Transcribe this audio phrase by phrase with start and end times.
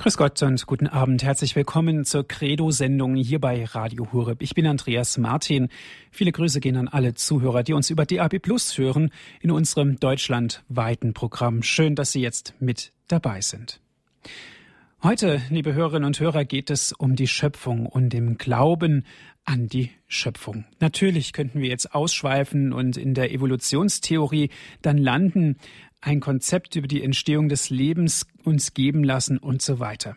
[0.00, 1.24] Grüß Gott und guten Abend.
[1.24, 4.42] Herzlich willkommen zur Credo-Sendung hier bei Radio Hureb.
[4.42, 5.70] Ich bin Andreas Martin.
[6.12, 11.14] Viele Grüße gehen an alle Zuhörer, die uns über DAB Plus hören in unserem deutschlandweiten
[11.14, 11.64] Programm.
[11.64, 13.80] Schön, dass Sie jetzt mit dabei sind.
[15.02, 19.04] Heute, liebe Hörerinnen und Hörer, geht es um die Schöpfung und dem Glauben
[19.44, 20.64] an die Schöpfung.
[20.78, 24.50] Natürlich könnten wir jetzt ausschweifen und in der Evolutionstheorie
[24.82, 25.56] dann landen,
[26.00, 30.16] ein Konzept über die Entstehung des Lebens uns geben lassen und so weiter.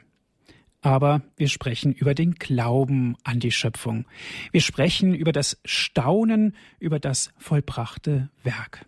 [0.82, 4.05] Aber wir sprechen über den Glauben an die Schöpfung.
[4.52, 8.86] Wir sprechen über das Staunen über das vollbrachte Werk.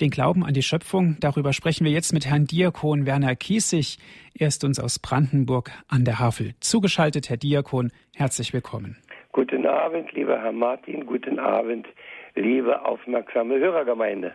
[0.00, 3.98] Den Glauben an die Schöpfung, darüber sprechen wir jetzt mit Herrn Diakon Werner Kiesig.
[4.36, 7.30] Er ist uns aus Brandenburg an der Havel zugeschaltet.
[7.30, 8.96] Herr Diakon, herzlich willkommen.
[9.32, 11.06] Guten Abend, lieber Herr Martin.
[11.06, 11.86] Guten Abend,
[12.34, 14.34] liebe aufmerksame Hörergemeinde.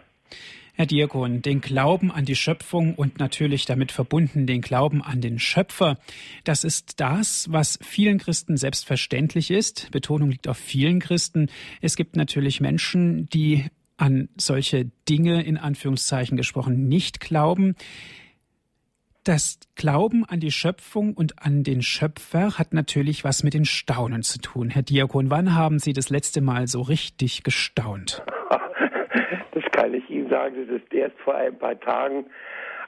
[0.80, 5.38] Herr Diakon, den Glauben an die Schöpfung und natürlich damit verbunden den Glauben an den
[5.38, 5.98] Schöpfer,
[6.46, 9.92] das ist das, was vielen Christen selbstverständlich ist.
[9.92, 11.50] Betonung liegt auf vielen Christen.
[11.82, 13.66] Es gibt natürlich Menschen, die
[13.98, 17.76] an solche Dinge in Anführungszeichen gesprochen nicht glauben.
[19.26, 24.24] Das Glauben an die Schöpfung und an den Schöpfer hat natürlich was mit den Staunen
[24.24, 24.70] zu tun.
[24.70, 28.24] Herr Diakon, wann haben Sie das letzte Mal so richtig gestaunt?
[30.30, 32.26] sagen, das ist erst vor ein paar Tagen,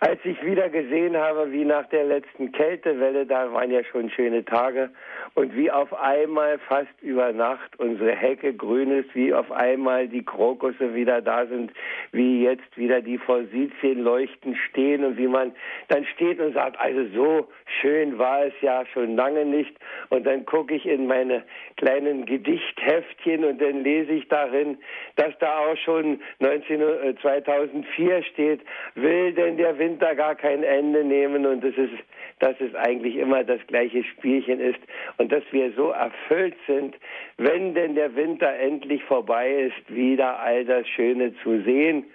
[0.01, 4.43] als ich wieder gesehen habe, wie nach der letzten Kältewelle, da waren ja schon schöne
[4.43, 4.89] Tage,
[5.35, 10.25] und wie auf einmal fast über Nacht unsere Hecke grün ist, wie auf einmal die
[10.25, 11.71] Krokusse wieder da sind,
[12.11, 15.53] wie jetzt wieder die Forsythien leuchten stehen und wie man
[15.87, 17.47] dann steht und sagt, also so
[17.79, 19.73] schön war es ja schon lange nicht.
[20.09, 21.43] Und dann gucke ich in meine
[21.77, 24.77] kleinen Gedichtheftchen und dann lese ich darin,
[25.15, 28.61] dass da auch schon 19, 2004 äh, steht,
[28.95, 31.91] will denn der Winter gar kein Ende nehmen und es ist
[32.39, 34.79] dass es eigentlich immer das gleiche Spielchen ist
[35.17, 36.95] und dass wir so erfüllt sind,
[37.37, 42.05] wenn denn der Winter endlich vorbei ist, wieder all das Schöne zu sehen.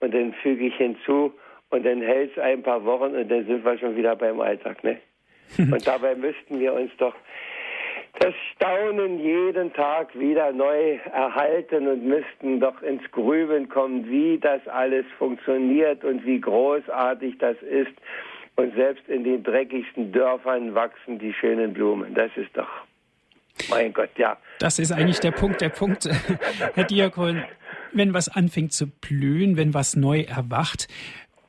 [0.00, 1.34] Und dann füge ich hinzu,
[1.68, 4.82] und dann hält es ein paar Wochen und dann sind wir schon wieder beim Alltag.
[4.84, 4.98] Ne?
[5.58, 7.14] und dabei müssten wir uns doch
[8.20, 14.66] das Staunen jeden Tag wieder neu erhalten und müssten doch ins Grübeln kommen, wie das
[14.68, 17.92] alles funktioniert und wie großartig das ist
[18.56, 22.14] und selbst in den dreckigsten Dörfern wachsen die schönen Blumen.
[22.14, 22.68] Das ist doch,
[23.68, 24.36] mein Gott, ja.
[24.60, 26.08] Das ist eigentlich der Punkt, der Punkt,
[26.74, 27.42] Herr Diakon,
[27.92, 30.88] wenn was anfängt zu blühen, wenn was neu erwacht,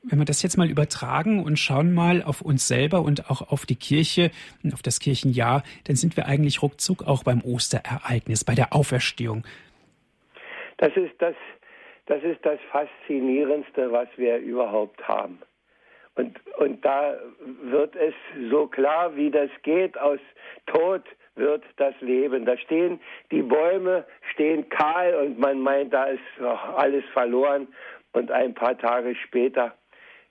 [0.07, 3.65] wenn wir das jetzt mal übertragen und schauen mal auf uns selber und auch auf
[3.65, 4.31] die Kirche,
[4.73, 9.43] auf das Kirchenjahr, dann sind wir eigentlich ruckzuck auch beim Osterereignis, bei der Auferstehung.
[10.77, 11.35] Das ist das,
[12.05, 15.39] das ist das Faszinierendste, was wir überhaupt haben.
[16.15, 17.17] Und, und da
[17.63, 18.13] wird es
[18.49, 20.19] so klar, wie das geht, aus
[20.67, 21.03] Tod
[21.35, 22.45] wird das Leben.
[22.45, 23.01] Da stehen
[23.31, 26.21] die Bäume, stehen kahl und man meint, da ist
[26.77, 27.67] alles verloren.
[28.13, 29.75] Und ein paar Tage später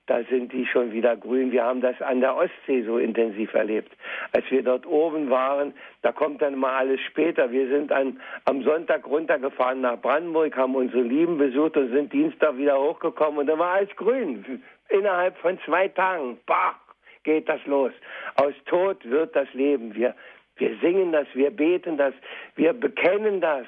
[0.06, 1.50] da sind die schon wieder grün.
[1.50, 3.90] Wir haben das an der Ostsee so intensiv erlebt.
[4.32, 5.72] Als wir dort oben waren,
[6.02, 7.50] da kommt dann mal alles später.
[7.50, 12.58] Wir sind an, am Sonntag runtergefahren nach Brandenburg, haben unsere Lieben besucht und sind Dienstag
[12.58, 14.62] wieder hochgekommen und da war alles grün.
[14.90, 16.74] Innerhalb von zwei Tagen, bah,
[17.22, 17.92] geht das los.
[18.36, 19.94] Aus Tod wird das Leben.
[19.94, 20.14] Wir,
[20.56, 22.12] wir singen das, wir beten das,
[22.56, 23.66] wir bekennen das.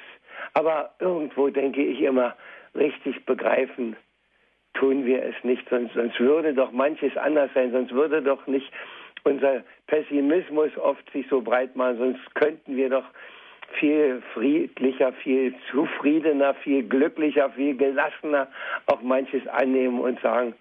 [0.53, 2.37] Aber irgendwo denke ich immer,
[2.75, 3.97] richtig begreifen
[4.79, 8.71] tun wir es nicht, sonst, sonst würde doch manches anders sein, sonst würde doch nicht
[9.25, 13.05] unser Pessimismus oft sich so breit machen, sonst könnten wir doch
[13.79, 18.49] viel friedlicher, viel zufriedener, viel glücklicher, viel gelassener
[18.87, 20.55] auch manches annehmen und sagen,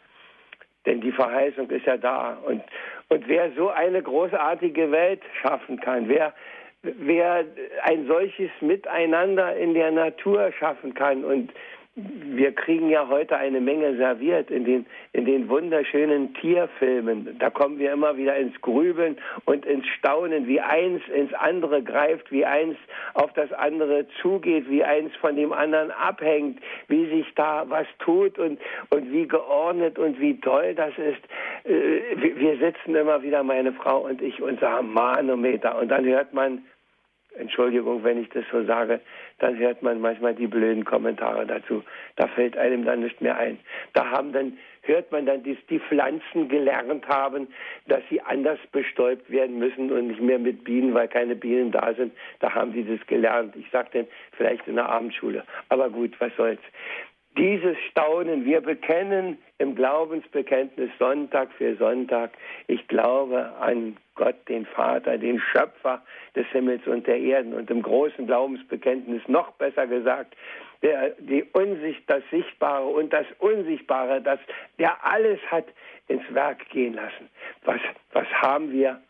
[0.85, 2.37] denn die Verheißung ist ja da.
[2.45, 2.61] Und,
[3.09, 6.33] und wer so eine großartige Welt schaffen kann, wer,
[6.81, 7.45] wer
[7.83, 11.51] ein solches Miteinander in der Natur schaffen kann und
[11.95, 17.37] wir kriegen ja heute eine Menge serviert in den, in den wunderschönen Tierfilmen.
[17.39, 22.29] Da kommen wir immer wieder ins Grübeln und ins Staunen, wie eins ins andere greift,
[22.33, 22.75] wie eins
[23.13, 26.59] auf das andere zugeht, wie eins von dem anderen abhängt,
[26.89, 28.59] wie sich da was tut und,
[28.89, 31.23] und wie geordnet und wie toll das ist.
[31.63, 35.79] Äh, wir sitzen immer wieder, meine Frau und ich, und sagen Manometer.
[35.79, 36.65] Und dann hört man,
[37.37, 39.01] Entschuldigung, wenn ich das so sage,
[39.39, 41.83] dann hört man manchmal die blöden Kommentare dazu.
[42.15, 43.59] Da fällt einem dann nicht mehr ein.
[43.93, 47.47] Da haben dann, hört man dann, dass die Pflanzen gelernt haben,
[47.87, 51.93] dass sie anders bestäubt werden müssen und nicht mehr mit Bienen, weil keine Bienen da
[51.93, 52.13] sind.
[52.39, 53.55] Da haben sie das gelernt.
[53.55, 55.43] Ich sage dann vielleicht in der Abendschule.
[55.69, 56.61] Aber gut, was soll's.
[57.37, 62.31] Dieses Staunen, wir bekennen im Glaubensbekenntnis Sonntag für Sonntag,
[62.67, 66.01] ich glaube an Gott, den Vater, den Schöpfer
[66.35, 67.53] des Himmels und der Erden.
[67.53, 70.35] Und im großen Glaubensbekenntnis noch besser gesagt,
[70.81, 74.39] der die Unsicht, das Sichtbare und das Unsichtbare, das
[74.79, 75.65] der alles hat
[76.07, 77.29] ins Werk gehen lassen.
[77.63, 77.79] Was,
[78.11, 79.01] was haben wir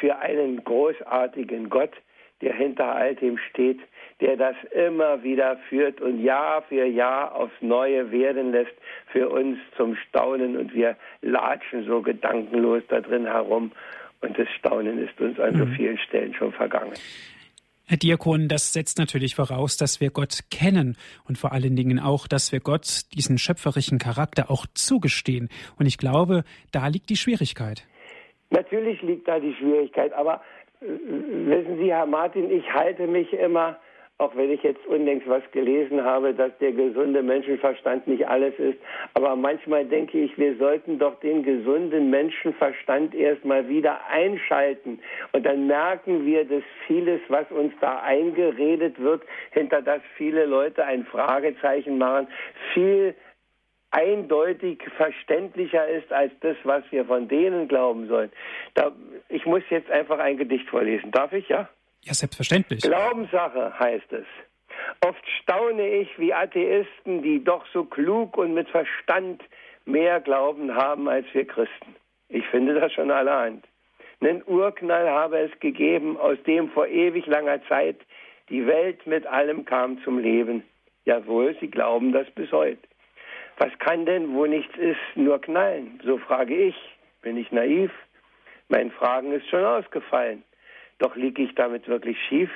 [0.00, 1.92] für einen großartigen Gott,
[2.40, 3.80] der hinter all dem steht,
[4.20, 8.74] der das immer wieder führt und Jahr für Jahr aufs Neue werden lässt
[9.12, 13.72] für uns zum Staunen und wir latschen so gedankenlos da drin herum
[14.20, 15.72] und das Staunen ist uns an so mhm.
[15.72, 16.92] vielen Stellen schon vergangen.
[17.86, 20.96] Herr Diakon, das setzt natürlich voraus, dass wir Gott kennen
[21.26, 25.48] und vor allen Dingen auch, dass wir Gott diesen schöpferischen Charakter auch zugestehen.
[25.76, 27.84] Und ich glaube, da liegt die Schwierigkeit.
[28.50, 30.40] Natürlich liegt da die Schwierigkeit, aber
[30.80, 33.78] wissen Sie, Herr Martin, ich halte mich immer
[34.20, 38.78] auch wenn ich jetzt unlängst was gelesen habe, dass der gesunde Menschenverstand nicht alles ist.
[39.14, 45.00] Aber manchmal denke ich, wir sollten doch den gesunden Menschenverstand erstmal wieder einschalten.
[45.32, 49.22] Und dann merken wir, dass vieles, was uns da eingeredet wird,
[49.52, 52.28] hinter das viele Leute ein Fragezeichen machen,
[52.74, 53.14] viel
[53.90, 58.30] eindeutig verständlicher ist als das, was wir von denen glauben sollen.
[58.74, 58.92] Da,
[59.28, 61.10] ich muss jetzt einfach ein Gedicht vorlesen.
[61.10, 61.68] Darf ich, ja?
[62.02, 62.82] Ja, selbstverständlich.
[62.82, 64.26] Glaubenssache heißt es.
[65.04, 69.42] Oft staune ich, wie Atheisten, die doch so klug und mit Verstand
[69.84, 71.96] mehr Glauben haben als wir Christen.
[72.28, 73.66] Ich finde das schon allerhand.
[74.20, 77.96] Einen Urknall habe es gegeben, aus dem vor ewig langer Zeit
[78.48, 80.62] die Welt mit allem kam zum Leben.
[81.04, 82.89] Jawohl, sie glauben das bis heute.
[83.60, 86.00] Was kann denn, wo nichts ist, nur knallen?
[86.02, 86.74] So frage ich.
[87.20, 87.92] Bin ich naiv?
[88.70, 90.42] Mein Fragen ist schon ausgefallen.
[90.98, 92.50] Doch liege ich damit wirklich schief?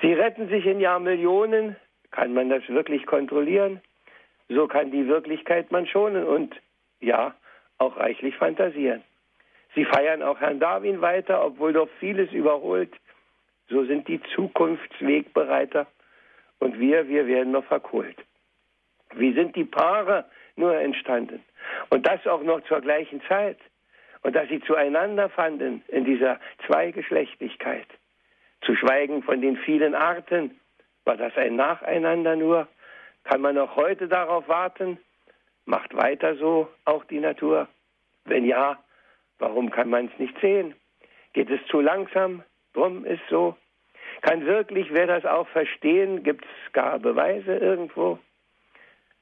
[0.00, 1.76] Sie retten sich in Jahrmillionen.
[2.10, 3.82] Kann man das wirklich kontrollieren?
[4.48, 6.56] So kann die Wirklichkeit man schonen und
[7.00, 7.34] ja,
[7.76, 9.02] auch reichlich fantasieren.
[9.74, 12.94] Sie feiern auch Herrn Darwin weiter, obwohl doch vieles überholt.
[13.68, 15.86] So sind die Zukunftswegbereiter
[16.60, 18.16] und wir, wir werden noch verkohlt.
[19.16, 20.24] Wie sind die Paare
[20.56, 21.42] nur entstanden?
[21.90, 23.58] Und das auch noch zur gleichen Zeit
[24.22, 27.86] und dass sie zueinander fanden in dieser Zweigeschlechtlichkeit.
[28.62, 30.58] Zu schweigen von den vielen Arten,
[31.04, 32.66] war das ein Nacheinander nur?
[33.24, 34.98] Kann man noch heute darauf warten?
[35.66, 37.68] Macht weiter so auch die Natur?
[38.24, 38.78] Wenn ja,
[39.38, 40.74] warum kann man es nicht sehen?
[41.34, 42.42] Geht es zu langsam?
[42.72, 43.56] Drum ist so.
[44.22, 46.22] Kann wirklich wer das auch verstehen?
[46.22, 48.18] Gibt es gar Beweise irgendwo?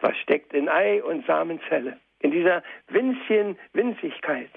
[0.02, 1.99] Was steckt in Ei und Samenzelle?
[2.19, 4.50] In dieser winzigen Winzigkeit.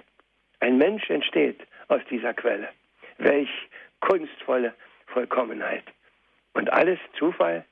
[0.60, 2.70] Ein Mensch entsteht aus dieser Quelle.
[3.20, 3.50] Welch
[4.00, 4.74] kunstvolle
[5.06, 5.84] Vollkommenheit.
[6.54, 7.64] Und alles Zufall,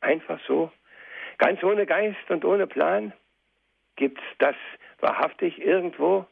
[0.00, 0.70] einfach so,
[1.38, 3.14] ganz ohne Geist und ohne Plan.
[3.96, 4.56] Gibt es das
[5.00, 6.26] wahrhaftig irgendwo?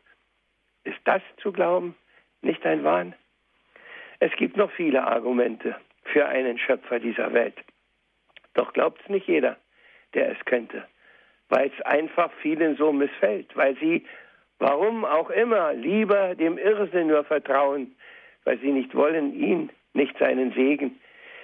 [0.85, 1.97] Ist das zu glauben
[2.43, 3.15] nicht ein Wahn?
[4.21, 7.57] Es gibt noch viele Argumente für einen Schöpfer dieser Welt.
[8.53, 9.57] Doch glaubt es nicht jeder,
[10.15, 10.85] der es könnte,
[11.49, 14.05] weil es einfach vielen so missfällt, weil sie
[14.59, 17.95] warum auch immer, lieber dem Irrsinn nur vertrauen,
[18.45, 20.99] weil sie nicht wollen ihn, nicht seinen Segen.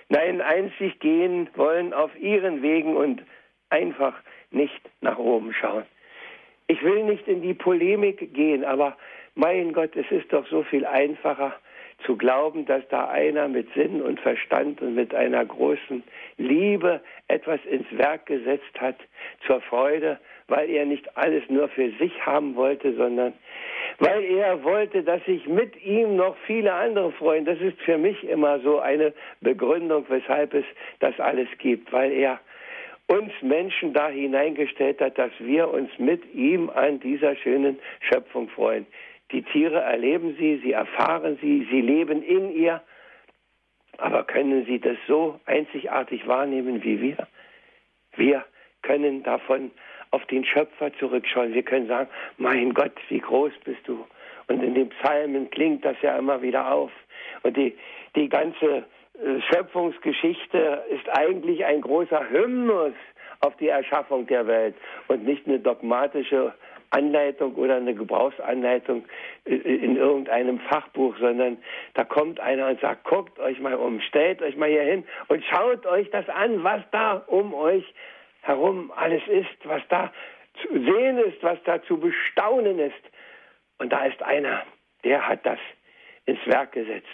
[0.08, 3.22] Nein, einzig gehen wollen auf ihren Wegen und
[3.68, 4.14] einfach
[4.50, 5.84] nicht nach oben schauen.
[6.66, 8.96] Ich will nicht in die Polemik gehen, aber
[9.34, 11.54] mein Gott, es ist doch so viel einfacher
[12.04, 16.02] zu glauben, dass da einer mit Sinn und Verstand und mit einer großen
[16.38, 18.96] Liebe etwas ins Werk gesetzt hat
[19.46, 20.18] zur Freude
[20.50, 23.32] weil er nicht alles nur für sich haben wollte, sondern
[23.98, 27.44] weil er wollte, dass sich mit ihm noch viele andere freuen.
[27.44, 30.64] Das ist für mich immer so eine Begründung, weshalb es
[30.98, 32.40] das alles gibt, weil er
[33.06, 38.86] uns Menschen da hineingestellt hat, dass wir uns mit ihm an dieser schönen Schöpfung freuen.
[39.32, 42.82] Die Tiere erleben sie, sie erfahren sie, sie leben in ihr,
[43.98, 47.28] aber können sie das so einzigartig wahrnehmen wie wir?
[48.16, 48.44] Wir
[48.82, 49.70] können davon
[50.10, 51.54] auf den Schöpfer zurückschauen.
[51.54, 52.08] Wir können sagen,
[52.38, 54.04] mein Gott, wie groß bist du.
[54.48, 56.90] Und in den Psalmen klingt das ja immer wieder auf.
[57.42, 57.76] Und die,
[58.16, 58.84] die ganze
[59.14, 62.94] äh, Schöpfungsgeschichte ist eigentlich ein großer Hymnus
[63.40, 64.74] auf die Erschaffung der Welt
[65.08, 66.52] und nicht eine dogmatische
[66.90, 69.04] Anleitung oder eine Gebrauchsanleitung
[69.44, 71.58] äh, in irgendeinem Fachbuch, sondern
[71.94, 75.44] da kommt einer und sagt, guckt euch mal um, stellt euch mal hier hin und
[75.44, 77.84] schaut euch das an, was da um euch
[78.42, 80.12] herum alles ist, was da
[80.62, 83.02] zu sehen ist, was da zu bestaunen ist.
[83.78, 84.62] Und da ist einer,
[85.04, 85.58] der hat das
[86.26, 87.06] ins Werk gesetzt.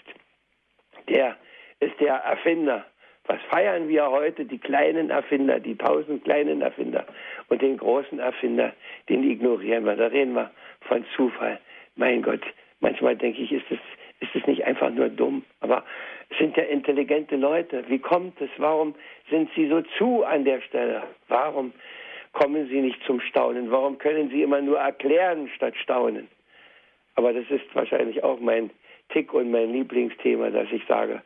[1.08, 1.36] Der
[1.80, 2.86] ist der Erfinder
[3.26, 4.44] Was feiern wir heute?
[4.44, 7.04] Die kleinen Erfinder, die tausend kleinen Erfinder
[7.48, 8.72] und den großen Erfinder,
[9.08, 9.96] den ignorieren wir.
[9.96, 10.50] Da reden wir
[10.82, 11.58] von Zufall.
[11.96, 12.42] Mein Gott,
[12.80, 13.78] manchmal denke ich, ist es,
[14.20, 15.44] ist es nicht einfach nur dumm?
[15.60, 15.84] Aber
[16.30, 17.84] es sind ja intelligente Leute.
[17.88, 18.50] Wie kommt es?
[18.58, 18.94] Warum
[19.30, 21.02] sind sie so zu an der Stelle?
[21.28, 21.72] Warum
[22.32, 23.70] kommen sie nicht zum Staunen?
[23.70, 26.28] Warum können sie immer nur erklären statt staunen?
[27.16, 28.70] Aber das ist wahrscheinlich auch mein
[29.08, 31.22] Tick und mein Lieblingsthema, dass ich sage,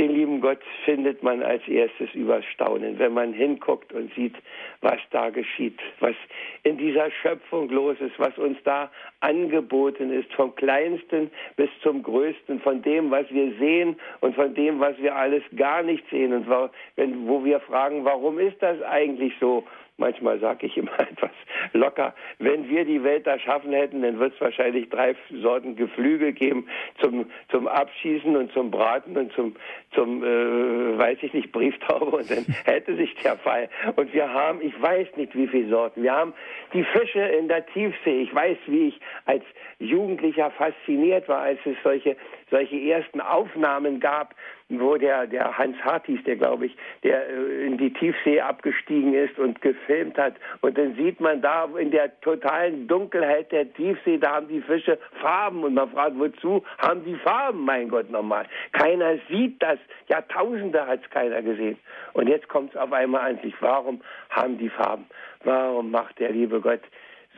[0.00, 4.34] den lieben Gott findet man als erstes über Staunen, wenn man hinguckt und sieht,
[4.80, 6.14] was da geschieht, was
[6.62, 8.90] in dieser Schöpfung los ist, was uns da
[9.20, 14.80] angeboten ist, vom Kleinsten bis zum Größten, von dem, was wir sehen und von dem,
[14.80, 19.64] was wir alles gar nicht sehen und wo wir fragen, warum ist das eigentlich so?
[20.00, 21.30] Manchmal sage ich immer etwas
[21.74, 26.66] locker, wenn wir die Welt erschaffen hätten, dann wird es wahrscheinlich drei Sorten Geflügel geben
[27.00, 29.54] zum, zum Abschießen und zum Braten und zum,
[29.94, 33.68] zum äh, weiß ich nicht, Brieftaube und dann hätte sich der Fall.
[33.96, 36.32] Und wir haben, ich weiß nicht wie viele Sorten, wir haben
[36.72, 38.22] die Fische in der Tiefsee.
[38.22, 39.44] Ich weiß, wie ich als
[39.78, 42.16] Jugendlicher fasziniert war, als es solche,
[42.50, 44.34] solche ersten Aufnahmen gab
[44.78, 49.14] wo der, der Hans Hart hieß, der glaube ich, der äh, in die Tiefsee abgestiegen
[49.14, 50.34] ist und gefilmt hat.
[50.60, 54.98] Und dann sieht man da in der totalen Dunkelheit der Tiefsee, da haben die Fische
[55.20, 55.64] Farben.
[55.64, 58.46] Und man fragt, wozu haben die Farben, mein Gott, nochmal?
[58.72, 59.78] Keiner sieht das.
[60.08, 61.78] Jahrtausende hat es keiner gesehen.
[62.12, 63.54] Und jetzt kommt es auf einmal an sich.
[63.60, 65.06] Warum haben die Farben?
[65.44, 66.82] Warum macht der liebe Gott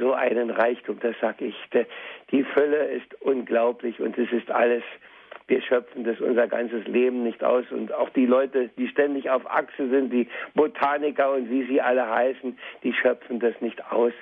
[0.02, 0.98] so einen Reichtum?
[1.00, 1.54] Das sag ich.
[2.30, 4.82] Die Fülle ist unglaublich und es ist alles
[5.48, 7.64] wir schöpfen das unser ganzes Leben nicht aus.
[7.70, 12.08] Und auch die Leute, die ständig auf Achse sind, die Botaniker und wie sie alle
[12.08, 14.12] heißen, die schöpfen das nicht aus.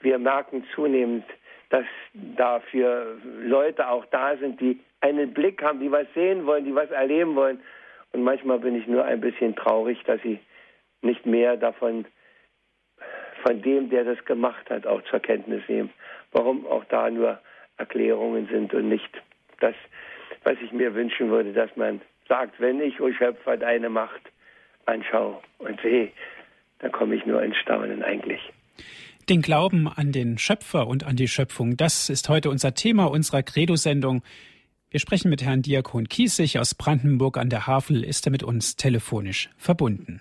[0.00, 1.24] Wir merken zunehmend,
[1.70, 6.74] dass dafür Leute auch da sind, die einen Blick haben, die was sehen wollen, die
[6.74, 7.60] was erleben wollen.
[8.12, 10.40] Und manchmal bin ich nur ein bisschen traurig, dass sie
[11.00, 12.06] nicht mehr davon,
[13.42, 15.90] von dem, der das gemacht hat, auch zur Kenntnis nehmen.
[16.32, 17.38] Warum auch da nur
[17.76, 19.10] Erklärungen sind und nicht
[19.60, 19.74] das,
[20.44, 24.20] was ich mir wünschen würde, dass man sagt, wenn ich, o oh Schöpfer, deine Macht
[24.86, 26.10] anschaue und sehe,
[26.78, 28.40] dann komme ich nur ins Staunen eigentlich.
[29.28, 33.42] Den Glauben an den Schöpfer und an die Schöpfung, das ist heute unser Thema unserer
[33.42, 34.22] Credo-Sendung.
[34.90, 38.02] Wir sprechen mit Herrn Diakon Kiesig aus Brandenburg an der Havel.
[38.02, 40.20] Ist er mit uns telefonisch verbunden?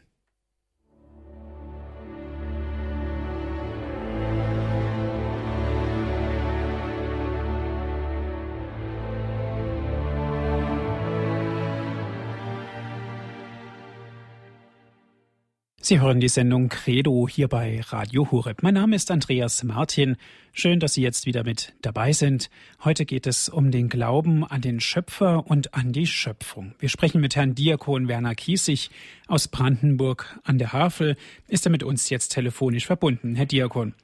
[15.89, 18.61] Sie hören die Sendung Credo hier bei Radio Horeb.
[18.61, 20.17] Mein Name ist Andreas Martin.
[20.53, 22.51] Schön, dass Sie jetzt wieder mit dabei sind.
[22.83, 26.75] Heute geht es um den Glauben an den Schöpfer und an die Schöpfung.
[26.77, 28.91] Wir sprechen mit Herrn Diakon Werner Kiesig
[29.25, 31.15] aus Brandenburg an der Havel.
[31.47, 33.33] Ist er mit uns jetzt telefonisch verbunden?
[33.33, 33.95] Herr Diakon.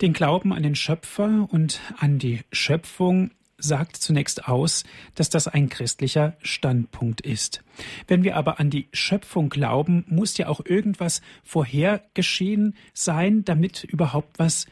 [0.00, 4.84] Den Glauben an den Schöpfer und an die Schöpfung sagt zunächst aus,
[5.14, 7.62] dass das ein christlicher Standpunkt ist.
[8.06, 14.38] Wenn wir aber an die Schöpfung glauben, muss ja auch irgendwas vorhergeschehen sein, damit überhaupt
[14.38, 14.66] was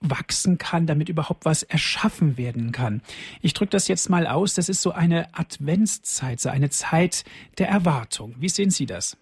[0.00, 3.02] wachsen kann, damit überhaupt was erschaffen werden kann.
[3.40, 7.24] Ich drücke das jetzt mal aus, das ist so eine Adventszeit, so eine Zeit
[7.58, 8.34] der Erwartung.
[8.38, 9.16] Wie sehen Sie das?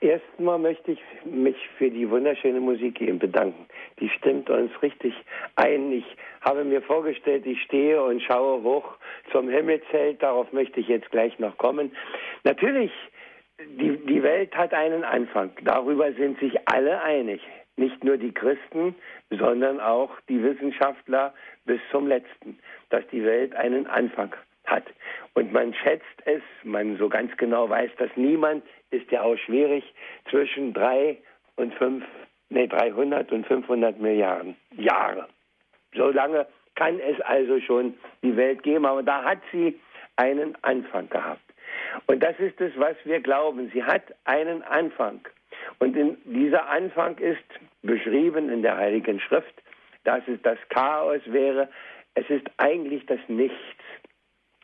[0.00, 0.98] Erstmal möchte ich
[1.32, 3.66] mich für die wunderschöne Musik eben bedanken.
[3.98, 5.14] Die stimmt uns richtig
[5.56, 5.92] ein.
[5.92, 6.04] Ich
[6.40, 8.96] habe mir vorgestellt, ich stehe und schaue hoch
[9.30, 10.22] zum Himmelszelt.
[10.22, 11.92] Darauf möchte ich jetzt gleich noch kommen.
[12.44, 12.92] Natürlich,
[13.58, 15.50] die, die Welt hat einen Anfang.
[15.62, 17.40] Darüber sind sich alle einig.
[17.76, 18.94] Nicht nur die Christen,
[19.30, 21.32] sondern auch die Wissenschaftler
[21.64, 22.58] bis zum letzten,
[22.90, 24.34] dass die Welt einen Anfang
[24.64, 24.84] hat.
[25.34, 29.84] Und man schätzt es, man so ganz genau weiß das niemand, ist ja auch schwierig,
[30.30, 31.18] zwischen drei
[31.56, 32.04] und fünf,
[32.50, 35.28] nee, 300 und 500 Milliarden Jahre.
[35.94, 39.78] So lange kann es also schon die Welt geben, aber da hat sie
[40.16, 41.42] einen Anfang gehabt.
[42.06, 43.70] Und das ist es, was wir glauben.
[43.72, 45.20] Sie hat einen Anfang.
[45.78, 47.44] Und dieser Anfang ist
[47.82, 49.62] beschrieben in der Heiligen Schrift,
[50.04, 51.68] dass es das Chaos wäre.
[52.14, 53.56] Es ist eigentlich das Nichts.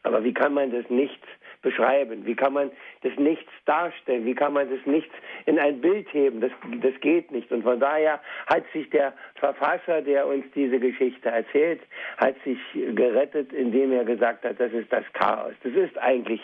[0.03, 1.27] Aber wie kann man das Nichts
[1.69, 2.25] beschreiben?
[2.25, 2.71] Wie kann man
[3.03, 4.25] das Nichts darstellen?
[4.25, 5.15] Wie kann man das Nichts
[5.47, 6.41] in ein Bild heben?
[6.41, 7.51] Das, das geht nicht.
[7.53, 11.81] Und von daher hat sich der Verfasser, der uns diese Geschichte erzählt,
[12.17, 15.53] hat sich gerettet, indem er gesagt hat, das ist das Chaos.
[15.63, 16.41] Das ist eigentlich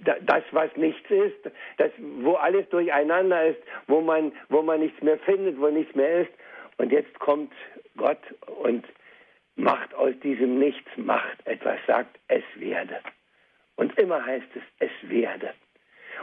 [0.00, 5.18] das, was nichts ist, das, wo alles durcheinander ist, wo man, wo man nichts mehr
[5.18, 6.30] findet, wo nichts mehr ist.
[6.76, 7.52] Und jetzt kommt
[7.96, 8.22] Gott
[8.62, 8.84] und
[9.56, 13.00] macht aus diesem Nichts, macht etwas, sagt, es werde.
[13.78, 15.54] Und immer heißt es, es werde.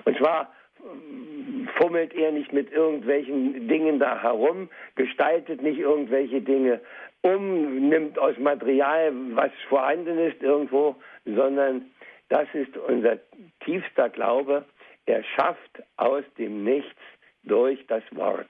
[0.04, 6.82] Und zwar ähm, fummelt er nicht mit irgendwelchen Dingen da herum, gestaltet nicht irgendwelche Dinge
[7.22, 10.96] um, nimmt aus Material, was vorhanden ist irgendwo,
[11.26, 11.90] sondern
[12.30, 13.18] das ist unser
[13.62, 14.66] tiefster Glaube.
[15.08, 17.02] Er schafft aus dem Nichts
[17.44, 18.50] durch das Wort.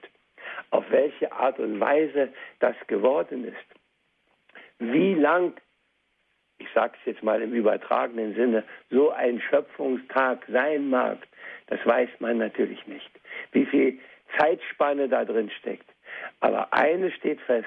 [0.70, 3.80] Auf welche Art und Weise das geworden ist.
[4.78, 5.54] Wie lang,
[6.58, 11.18] ich sage es jetzt mal im übertragenen Sinne, so ein Schöpfungstag sein mag,
[11.66, 13.10] das weiß man natürlich nicht.
[13.52, 13.98] Wie viel
[14.38, 15.88] Zeitspanne da drin steckt.
[16.40, 17.66] Aber eines steht fest,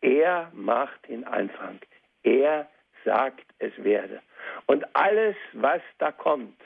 [0.00, 1.78] er macht den Anfang.
[2.22, 2.68] Er
[3.04, 4.20] sagt, es werde.
[4.66, 6.58] Und alles, was da kommt,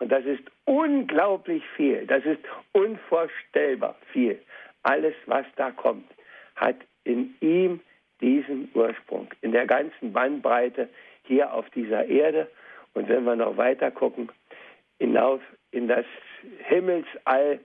[0.00, 2.40] und das ist unglaublich viel, das ist
[2.72, 4.40] unvorstellbar viel,
[4.82, 6.08] alles, was da kommt,
[6.56, 7.80] hat in ihm
[8.20, 10.88] diesen Ursprung, in der ganzen Bandbreite
[11.24, 12.48] hier auf dieser Erde.
[12.94, 14.30] Und wenn wir noch weiter gucken,
[14.98, 16.06] hinauf in das
[16.64, 17.60] Himmelsall,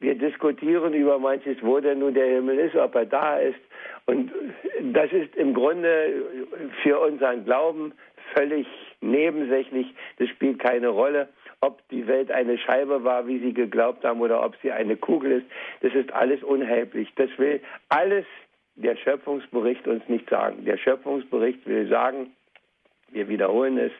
[0.00, 3.58] wir diskutieren über manches, wo denn nun der Himmel ist, ob er da ist.
[4.06, 4.30] Und
[4.92, 6.22] das ist im Grunde
[6.82, 7.92] für unseren Glauben
[8.34, 8.66] völlig
[9.00, 9.86] nebensächlich.
[10.18, 11.28] Das spielt keine Rolle,
[11.60, 15.32] ob die Welt eine Scheibe war, wie sie geglaubt haben, oder ob sie eine Kugel
[15.32, 15.46] ist.
[15.80, 17.12] Das ist alles unheimlich.
[17.16, 18.26] Das will alles
[18.82, 20.64] der Schöpfungsbericht uns nicht sagen.
[20.64, 22.32] Der Schöpfungsbericht will sagen,
[23.10, 23.92] wir wiederholen es,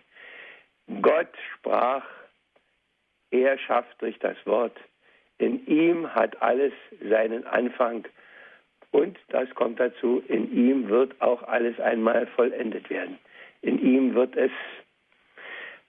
[1.02, 2.04] Gott sprach,
[3.30, 4.76] er schafft durch das Wort
[5.38, 8.04] in ihm hat alles seinen Anfang.
[8.90, 13.18] Und das kommt dazu, in ihm wird auch alles einmal vollendet werden.
[13.62, 14.50] In ihm wird es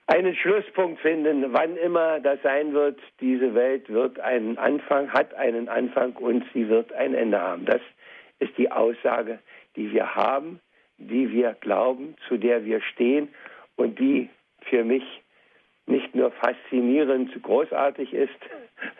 [0.06, 2.98] einen Schlusspunkt finden, wann immer das sein wird.
[3.20, 7.64] Diese Welt wird einen Anfang, hat einen Anfang und sie wird ein Ende haben.
[7.64, 7.80] Das
[8.40, 9.38] ist die Aussage,
[9.76, 10.60] die wir haben,
[10.98, 13.28] die wir glauben, zu der wir stehen
[13.76, 14.28] und die
[14.62, 15.04] für mich
[15.86, 18.38] nicht nur faszinierend großartig ist,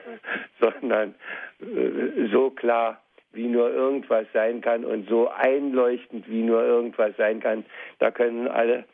[0.60, 1.14] sondern
[1.60, 3.00] äh, so klar
[3.32, 7.64] wie nur irgendwas sein kann und so einleuchtend wie nur irgendwas sein kann.
[7.98, 8.84] Da können alle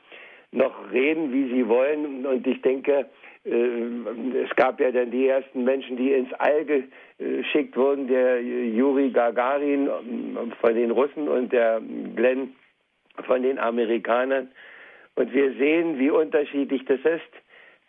[0.52, 2.26] noch reden, wie sie wollen.
[2.26, 3.06] Und ich denke,
[3.46, 6.64] es gab ja dann die ersten Menschen, die ins All
[7.18, 9.88] geschickt wurden, der Juri Gagarin
[10.60, 11.80] von den Russen und der
[12.16, 12.56] Glenn
[13.24, 14.50] von den Amerikanern.
[15.14, 17.32] Und wir sehen, wie unterschiedlich das ist.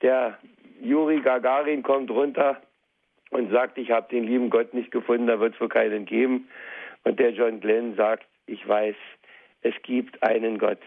[0.03, 0.37] Der
[0.81, 2.61] Juri Gagarin kommt runter
[3.31, 6.47] und sagt, ich habe den lieben Gott nicht gefunden, da wird es wohl keinen geben.
[7.03, 8.95] Und der John Glenn sagt, ich weiß,
[9.63, 10.79] es gibt einen Gott.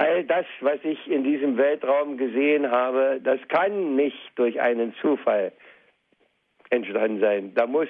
[0.00, 5.52] All das, was ich in diesem Weltraum gesehen habe, das kann nicht durch einen Zufall
[6.70, 7.52] entstanden sein.
[7.54, 7.88] Da muss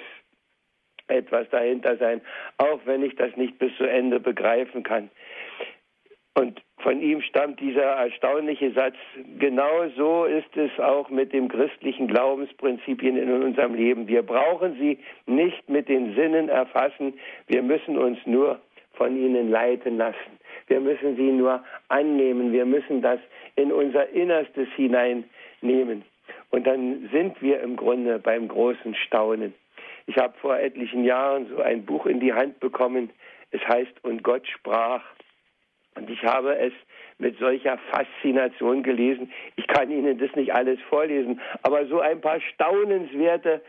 [1.06, 2.20] etwas dahinter sein,
[2.58, 5.08] auch wenn ich das nicht bis zu Ende begreifen kann.
[6.34, 8.96] Und von ihm stammt dieser erstaunliche Satz,
[9.38, 14.08] genau so ist es auch mit den christlichen Glaubensprinzipien in unserem Leben.
[14.08, 17.14] Wir brauchen sie nicht mit den Sinnen erfassen,
[17.46, 18.60] wir müssen uns nur
[18.94, 20.38] von ihnen leiten lassen.
[20.66, 23.18] Wir müssen sie nur annehmen, wir müssen das
[23.56, 26.04] in unser Innerstes hineinnehmen.
[26.50, 29.54] Und dann sind wir im Grunde beim großen Staunen.
[30.06, 33.10] Ich habe vor etlichen Jahren so ein Buch in die Hand bekommen.
[33.52, 35.02] Es heißt, und Gott sprach.
[35.94, 36.72] Und ich habe es
[37.18, 39.30] mit solcher Faszination gelesen.
[39.56, 43.60] Ich kann Ihnen das nicht alles vorlesen, aber so ein paar staunenswerte,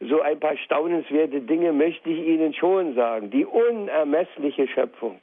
[0.00, 3.30] so ein paar staunenswerte Dinge möchte ich Ihnen schon sagen.
[3.30, 5.20] Die unermessliche Schöpfung,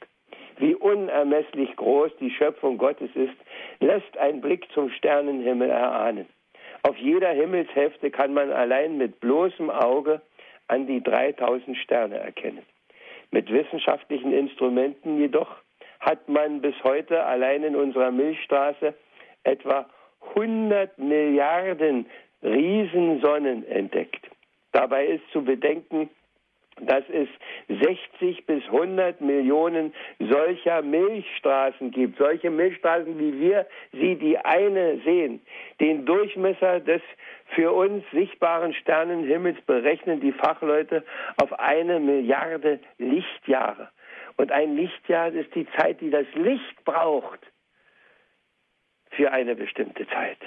[0.58, 3.36] wie unermesslich groß die Schöpfung Gottes ist,
[3.80, 6.26] lässt ein Blick zum Sternenhimmel erahnen.
[6.82, 10.20] Auf jeder Himmelshälfte kann man allein mit bloßem Auge
[10.68, 12.62] an die 3000 Sterne erkennen.
[13.30, 15.56] Mit wissenschaftlichen Instrumenten jedoch
[15.98, 18.94] hat man bis heute allein in unserer Milchstraße
[19.42, 19.88] etwa
[20.36, 22.06] 100 Milliarden
[22.42, 24.28] Riesensonnen entdeckt.
[24.78, 26.08] Dabei ist zu bedenken,
[26.82, 27.28] dass es
[27.66, 32.16] 60 bis 100 Millionen solcher Milchstraßen gibt.
[32.16, 35.40] Solche Milchstraßen, wie wir sie die eine sehen.
[35.80, 37.02] Den Durchmesser des
[37.56, 41.02] für uns sichtbaren Sternenhimmels berechnen die Fachleute
[41.42, 43.88] auf eine Milliarde Lichtjahre.
[44.36, 47.40] Und ein Lichtjahr ist die Zeit, die das Licht braucht
[49.10, 50.38] für eine bestimmte Zeit.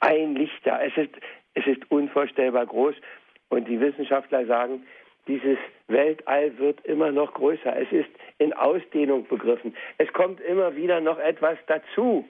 [0.00, 0.82] Ein Lichtjahr.
[0.82, 1.14] Es ist,
[1.52, 2.94] es ist unvorstellbar groß.
[3.50, 4.86] Und die Wissenschaftler sagen,
[5.26, 5.58] dieses
[5.88, 7.76] Weltall wird immer noch größer.
[7.76, 8.08] Es ist
[8.38, 9.76] in Ausdehnung begriffen.
[9.98, 12.26] Es kommt immer wieder noch etwas dazu.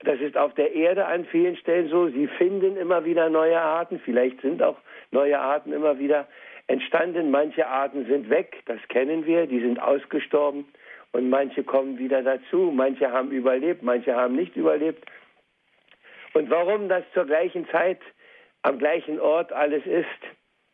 [0.00, 2.08] Das ist auf der Erde an vielen Stellen so.
[2.08, 4.00] Sie finden immer wieder neue Arten.
[4.04, 4.76] Vielleicht sind auch
[5.12, 6.26] neue Arten immer wieder
[6.66, 7.30] entstanden.
[7.30, 10.66] Manche Arten sind weg, das kennen wir, die sind ausgestorben.
[11.12, 12.72] Und manche kommen wieder dazu.
[12.74, 15.04] Manche haben überlebt, manche haben nicht überlebt.
[16.32, 18.00] Und warum das zur gleichen Zeit
[18.62, 20.06] am gleichen Ort alles ist,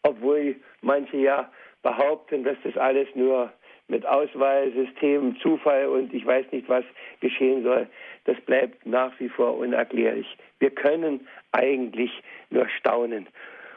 [0.02, 1.50] obwohl manche ja
[1.82, 3.52] behaupten, dass das alles nur
[3.88, 6.84] mit Auswahlsystemen, Zufall und ich weiß nicht was
[7.20, 7.88] geschehen soll.
[8.24, 10.26] Das bleibt nach wie vor unerklärlich.
[10.60, 12.10] Wir können eigentlich
[12.50, 13.26] nur staunen.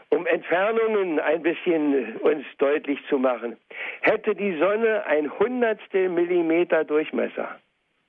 [0.09, 3.57] Um Entfernungen ein bisschen uns deutlich zu machen,
[4.01, 7.59] hätte die Sonne ein Hundertstel Millimeter Durchmesser,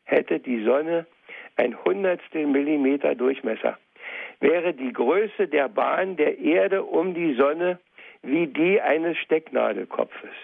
[0.05, 1.07] hätte die Sonne
[1.57, 3.79] ein Hundertstel Millimeter Durchmesser,
[4.41, 7.79] wäre die Größe der Bahn der Erde um die Sonne
[8.25, 10.35] wie die eines Stecknadelkopfes.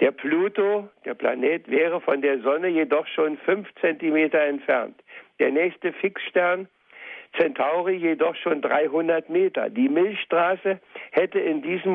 [0.00, 5.00] Der Pluto, der Planet, wäre von der Sonne jedoch schon fünf Zentimeter entfernt.
[5.38, 6.68] Der nächste Fixstern,
[7.36, 9.70] Centauri, jedoch schon 300 Meter.
[9.70, 11.92] Die Milchstraße hätte in diesem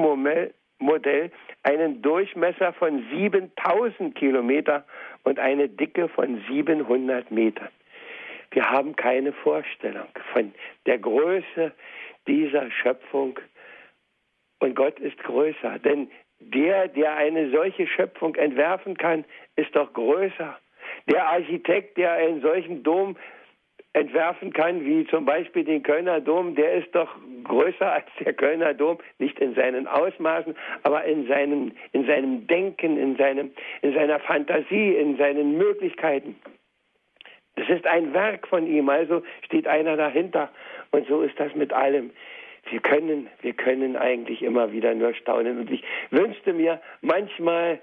[0.79, 1.31] Modell
[1.63, 4.85] einen Durchmesser von 7000 Kilometer
[5.23, 7.69] und eine Dicke von 700 Metern.
[8.51, 10.53] Wir haben keine Vorstellung von
[10.85, 11.71] der Größe
[12.27, 13.39] dieser Schöpfung.
[14.63, 19.25] Und Gott ist größer, denn der, der eine solche Schöpfung entwerfen kann,
[19.57, 20.57] ist doch größer.
[21.11, 23.17] Der Architekt, der einen solchen Dom
[23.91, 28.73] entwerfen kann, wie zum Beispiel den Kölner Dom, der ist doch größer als der Kölner
[28.73, 34.21] Dom, nicht in seinen Ausmaßen, aber in seinem, in seinem Denken, in, seinem, in seiner
[34.21, 36.37] Fantasie, in seinen Möglichkeiten.
[37.57, 40.49] Das ist ein Werk von ihm, also steht einer dahinter.
[40.91, 42.11] Und so ist das mit allem
[42.69, 45.59] wir können, wir können eigentlich immer wieder nur staunen.
[45.59, 47.79] Und ich wünschte mir manchmal,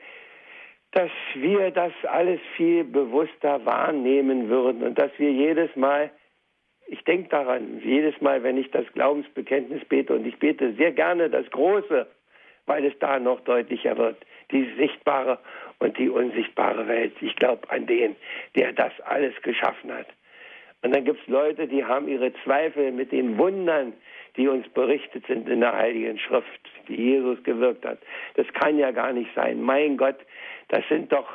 [0.92, 6.10] dass wir das alles viel bewusster wahrnehmen würden und dass wir jedes Mal,
[6.86, 11.30] ich denke daran, jedes Mal, wenn ich das Glaubensbekenntnis bete, und ich bete sehr gerne
[11.30, 12.08] das Große,
[12.66, 14.16] weil es da noch deutlicher wird,
[14.50, 15.38] die sichtbare
[15.78, 17.12] und die unsichtbare Welt.
[17.20, 18.16] Ich glaube an den,
[18.56, 20.06] der das alles geschaffen hat.
[20.82, 23.92] Und dann gibt es Leute, die haben ihre Zweifel mit den Wundern,
[24.36, 27.98] die uns berichtet sind in der Heiligen Schrift, die Jesus gewirkt hat.
[28.34, 29.60] Das kann ja gar nicht sein.
[29.62, 30.18] Mein Gott,
[30.68, 31.28] das sind doch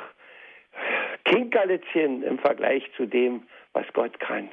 [1.24, 4.48] Kinkerlitzchen im Vergleich zu dem, was Gott kann.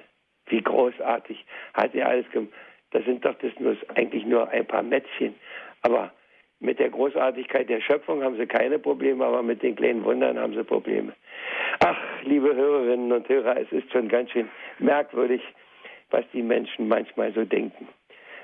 [0.48, 2.54] Wie großartig hat er alles gemacht.
[2.92, 5.34] Das sind doch das nur, eigentlich nur ein paar Mätzchen.
[5.82, 6.12] Aber
[6.60, 10.54] mit der Großartigkeit der Schöpfung haben sie keine Probleme, aber mit den kleinen Wundern haben
[10.54, 11.14] sie Probleme.
[11.84, 15.42] Ach, liebe Hörerinnen und Hörer, es ist schon ganz schön merkwürdig,
[16.12, 17.88] was die Menschen manchmal so denken.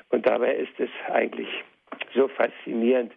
[0.10, 1.50] Und dabei ist es eigentlich
[2.14, 3.14] so faszinierend.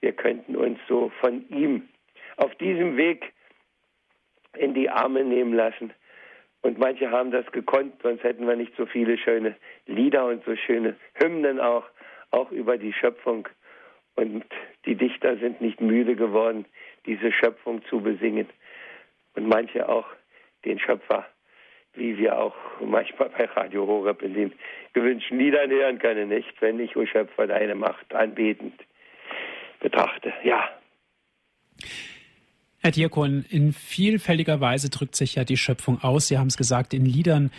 [0.00, 1.88] Wir könnten uns so von ihm
[2.36, 3.32] auf diesem Weg
[4.56, 5.92] in die Arme nehmen lassen.
[6.62, 10.56] Und manche haben das gekonnt, sonst hätten wir nicht so viele schöne Lieder und so
[10.56, 11.84] schöne Hymnen auch,
[12.30, 13.48] auch über die Schöpfung.
[14.16, 14.44] Und
[14.84, 16.66] die Dichter sind nicht müde geworden,
[17.06, 18.48] diese Schöpfung zu besingen.
[19.34, 20.06] Und manche auch
[20.64, 21.26] den Schöpfer
[21.94, 24.52] wie wir auch manchmal bei Radio Horeb in den
[24.92, 26.60] gewünschten Liedern hören können, nicht?
[26.60, 28.74] Wenn ich, o Schöpfer, deine Macht anbetend
[29.80, 30.32] betrachte.
[30.44, 30.68] Ja.
[32.82, 36.28] Herr Diakon, in vielfältiger Weise drückt sich ja die Schöpfung aus.
[36.28, 37.50] Sie haben es gesagt, in Liedern,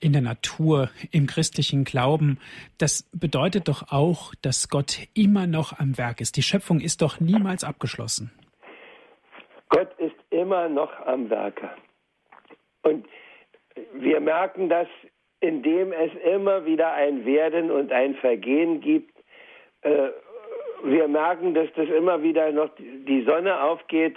[0.00, 2.38] in der Natur, im christlichen Glauben.
[2.76, 6.36] Das bedeutet doch auch, dass Gott immer noch am Werk ist.
[6.36, 8.30] Die Schöpfung ist doch niemals abgeschlossen.
[9.68, 11.70] Gott ist immer noch am Werke.
[12.82, 13.06] Und
[13.94, 14.88] wir merken das,
[15.40, 19.12] indem es immer wieder ein Werden und ein Vergehen gibt.
[19.82, 20.08] Äh,
[20.84, 24.16] wir merken, dass das immer wieder noch die Sonne aufgeht.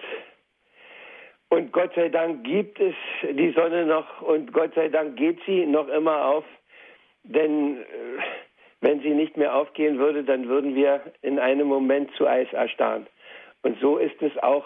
[1.49, 2.93] Und Gott sei Dank gibt es
[3.23, 6.45] die Sonne noch und Gott sei Dank geht sie noch immer auf.
[7.23, 7.83] Denn äh,
[8.81, 13.07] wenn sie nicht mehr aufgehen würde, dann würden wir in einem Moment zu Eis erstarren.
[13.61, 14.65] Und so ist es auch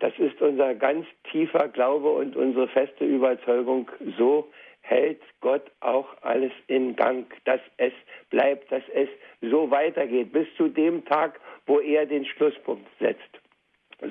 [0.00, 3.90] das ist unser ganz tiefer Glaube und unsere feste Überzeugung.
[4.18, 4.48] So
[4.82, 7.92] hält Gott auch alles in Gang, dass es
[8.30, 9.08] bleibt, dass es
[9.40, 13.40] so weitergeht, bis zu dem Tag, wo er den Schlusspunkt setzt.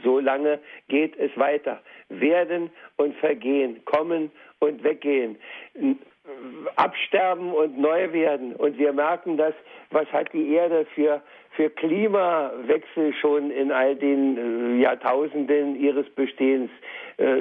[0.04, 1.82] So lange geht es weiter.
[2.10, 5.38] Werden und vergehen, kommen und weggehen,
[6.76, 8.56] absterben und neu werden.
[8.56, 9.54] Und wir merken das,
[9.92, 11.22] was hat die Erde für
[11.56, 16.70] für Klimawechsel schon in all den äh, Jahrtausenden ihres Bestehens
[17.18, 17.38] äh,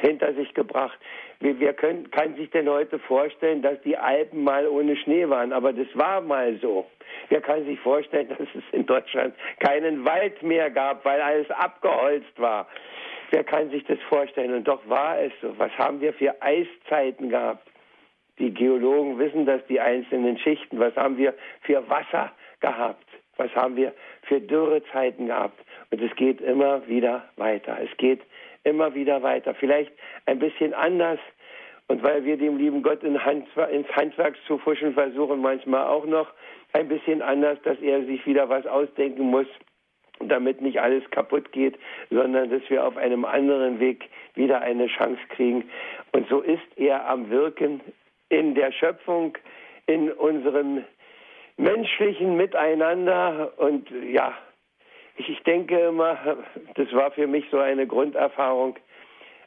[0.00, 0.98] hinter sich gebracht.
[1.40, 5.52] Wer, wer können, kann sich denn heute vorstellen, dass die Alpen mal ohne Schnee waren?
[5.52, 6.86] Aber das war mal so.
[7.30, 12.38] Wer kann sich vorstellen, dass es in Deutschland keinen Wald mehr gab, weil alles abgeholzt
[12.38, 12.68] war?
[13.30, 14.54] Wer kann sich das vorstellen?
[14.54, 15.52] Und doch war es so.
[15.58, 17.66] Was haben wir für Eiszeiten gehabt?
[18.38, 20.78] Die Geologen wissen das, die einzelnen Schichten.
[20.78, 23.06] Was haben wir für Wasser gehabt?
[23.36, 25.58] Was haben wir für Dürrezeiten gehabt?
[25.90, 27.78] Und es geht immer wieder weiter.
[27.82, 28.20] Es geht
[28.64, 29.54] immer wieder weiter.
[29.54, 29.92] Vielleicht
[30.26, 31.18] ein bisschen anders.
[31.88, 36.04] Und weil wir dem lieben Gott in Handwer ins Handwerk zu fuschen versuchen, manchmal auch
[36.04, 36.28] noch
[36.74, 39.46] ein bisschen anders, dass er sich wieder was ausdenken muss,
[40.20, 41.78] damit nicht alles kaputt geht,
[42.10, 45.70] sondern dass wir auf einem anderen Weg wieder eine Chance kriegen.
[46.12, 47.80] Und so ist er am Wirken
[48.28, 49.36] in der Schöpfung,
[49.86, 50.84] in unserem
[51.56, 53.52] menschlichen Miteinander.
[53.56, 54.36] Und ja,
[55.16, 56.38] ich denke immer,
[56.74, 58.76] das war für mich so eine Grunderfahrung,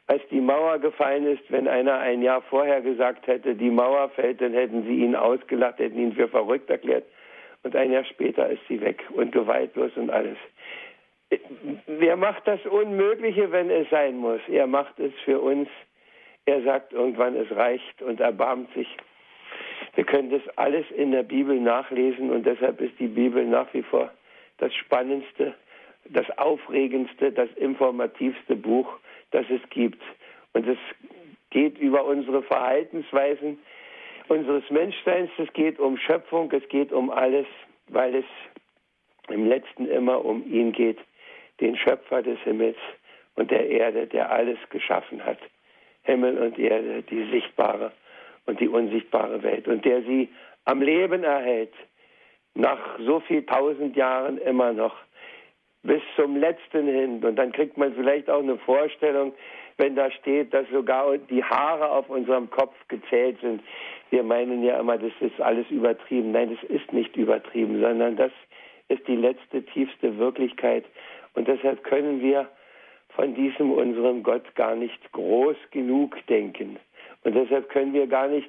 [0.06, 4.40] als die Mauer gefallen ist, wenn einer ein Jahr vorher gesagt hätte, die Mauer fällt,
[4.40, 7.04] dann hätten sie ihn ausgelacht, hätten ihn für verrückt erklärt.
[7.62, 10.36] Und ein Jahr später ist sie weg und gewaltlos und alles.
[11.86, 14.40] Wer macht das Unmögliche, wenn es sein muss?
[14.48, 15.68] Er macht es für uns.
[16.44, 18.88] Er sagt irgendwann, es reicht und erbarmt sich.
[19.94, 23.82] Wir können das alles in der Bibel nachlesen und deshalb ist die Bibel nach wie
[23.82, 24.10] vor
[24.58, 25.54] das spannendste,
[26.04, 28.98] das aufregendste, das informativste Buch,
[29.30, 30.02] das es gibt.
[30.52, 30.78] Und es
[31.50, 33.58] geht über unsere Verhaltensweisen
[34.28, 37.46] unseres Menschseins, es geht um Schöpfung, es geht um alles,
[37.88, 38.24] weil es
[39.28, 40.98] im letzten immer um ihn geht,
[41.60, 42.78] den Schöpfer des Himmels
[43.34, 45.38] und der Erde, der alles geschaffen hat.
[46.02, 47.92] Himmel und Erde, die sichtbare
[48.46, 50.28] und die unsichtbare Welt und der sie
[50.64, 51.72] am Leben erhält,
[52.54, 54.94] nach so viel tausend Jahren immer noch,
[55.82, 57.24] bis zum letzten hin.
[57.24, 59.32] Und dann kriegt man vielleicht auch eine Vorstellung,
[59.78, 63.62] wenn da steht, dass sogar die Haare auf unserem Kopf gezählt sind.
[64.10, 66.32] Wir meinen ja immer, das ist alles übertrieben.
[66.32, 68.32] Nein, das ist nicht übertrieben, sondern das
[68.88, 70.84] ist die letzte, tiefste Wirklichkeit.
[71.34, 72.48] Und deshalb können wir
[73.14, 76.78] von diesem unserem Gott gar nicht groß genug denken.
[77.24, 78.48] Und deshalb können wir gar nicht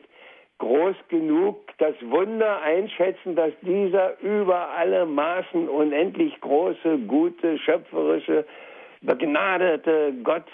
[0.60, 8.45] groß genug das Wunder einschätzen, dass dieser über alle Maßen unendlich große, gute, schöpferische,
[9.02, 10.47] begnadete Gott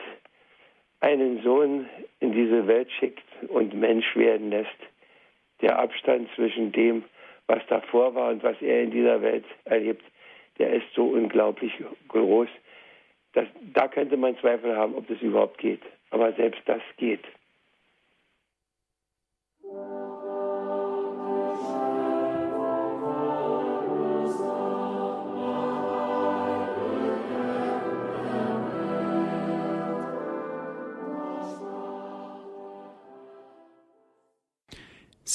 [1.01, 1.87] einen Sohn
[2.19, 4.69] in diese Welt schickt und Mensch werden lässt.
[5.61, 7.03] Der Abstand zwischen dem,
[7.47, 10.03] was davor war und was er in dieser Welt erlebt,
[10.57, 11.71] der ist so unglaublich
[12.07, 12.49] groß.
[13.33, 15.81] Dass, da könnte man Zweifel haben, ob das überhaupt geht.
[16.11, 17.23] Aber selbst das geht.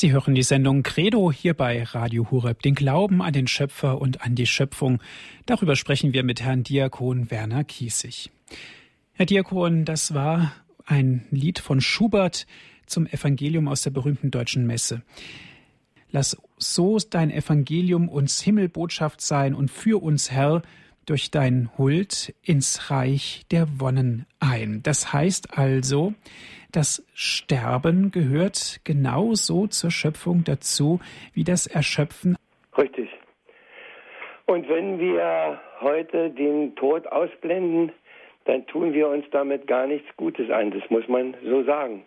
[0.04, 4.20] Sie hören die Sendung Credo hier bei Radio Hureb, den Glauben an den Schöpfer und
[4.20, 5.02] an die Schöpfung.
[5.46, 8.30] Darüber sprechen wir mit Herrn Diakon Werner Kiesig.
[9.14, 10.52] Herr Diakon, das war
[10.84, 12.46] ein Lied von Schubert
[12.84, 15.00] zum Evangelium aus der berühmten deutschen Messe.
[16.10, 20.60] Lass so dein Evangelium uns Himmelbotschaft sein und führ uns, Herr,
[21.06, 24.82] durch dein Huld ins Reich der Wonnen ein.
[24.82, 26.12] Das heißt also,
[26.76, 31.00] das Sterben gehört genauso zur Schöpfung dazu
[31.32, 32.36] wie das Erschöpfen.
[32.76, 33.08] Richtig.
[34.46, 37.92] Und wenn wir heute den Tod ausblenden,
[38.44, 40.70] dann tun wir uns damit gar nichts Gutes an.
[40.70, 42.04] Das muss man so sagen.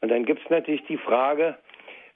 [0.00, 1.56] Und dann gibt es natürlich die Frage,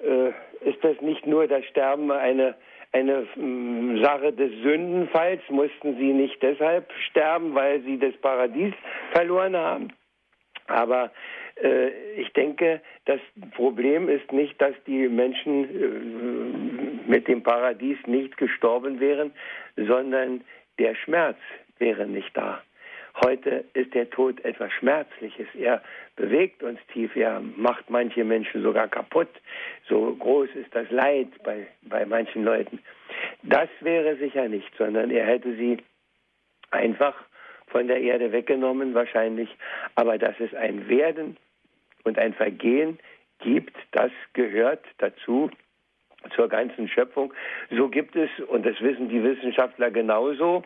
[0.00, 0.30] äh,
[0.68, 2.54] ist das nicht nur das Sterben eine,
[2.92, 5.42] eine äh, Sache des Sündenfalls?
[5.48, 8.74] Mussten sie nicht deshalb sterben, weil sie das Paradies
[9.12, 9.88] verloren haben?
[10.66, 11.10] Aber
[12.16, 13.20] ich denke, das
[13.54, 19.32] Problem ist nicht, dass die Menschen äh, mit dem Paradies nicht gestorben wären,
[19.76, 20.42] sondern
[20.78, 21.38] der Schmerz
[21.78, 22.62] wäre nicht da.
[23.24, 25.46] Heute ist der Tod etwas Schmerzliches.
[25.54, 25.82] Er
[26.16, 27.14] bewegt uns tief.
[27.14, 29.28] Er macht manche Menschen sogar kaputt.
[29.88, 32.80] So groß ist das Leid bei, bei manchen Leuten.
[33.44, 35.78] Das wäre sicher nicht, sondern er hätte sie
[36.72, 37.14] einfach
[37.74, 39.48] von der Erde weggenommen wahrscheinlich.
[39.96, 41.36] Aber dass es ein Werden
[42.04, 43.00] und ein Vergehen
[43.40, 45.50] gibt, das gehört dazu
[46.36, 47.34] zur ganzen Schöpfung.
[47.70, 50.62] So gibt es, und das wissen die Wissenschaftler genauso,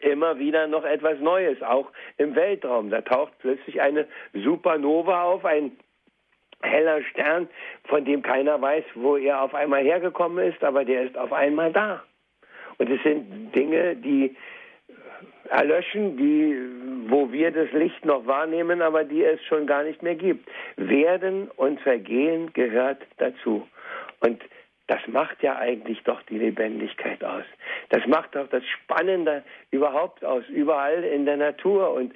[0.00, 2.88] immer wieder noch etwas Neues, auch im Weltraum.
[2.88, 5.72] Da taucht plötzlich eine Supernova auf, ein
[6.62, 7.48] heller Stern,
[7.84, 11.70] von dem keiner weiß, wo er auf einmal hergekommen ist, aber der ist auf einmal
[11.70, 12.02] da.
[12.78, 14.34] Und es sind Dinge, die
[15.50, 20.14] erlöschen, die, wo wir das Licht noch wahrnehmen, aber die es schon gar nicht mehr
[20.14, 20.48] gibt.
[20.76, 23.66] Werden und Vergehen gehört dazu.
[24.20, 24.42] Und
[24.86, 27.44] das macht ja eigentlich doch die Lebendigkeit aus.
[27.88, 31.94] Das macht doch das Spannende überhaupt aus, überall in der Natur.
[31.94, 32.14] Und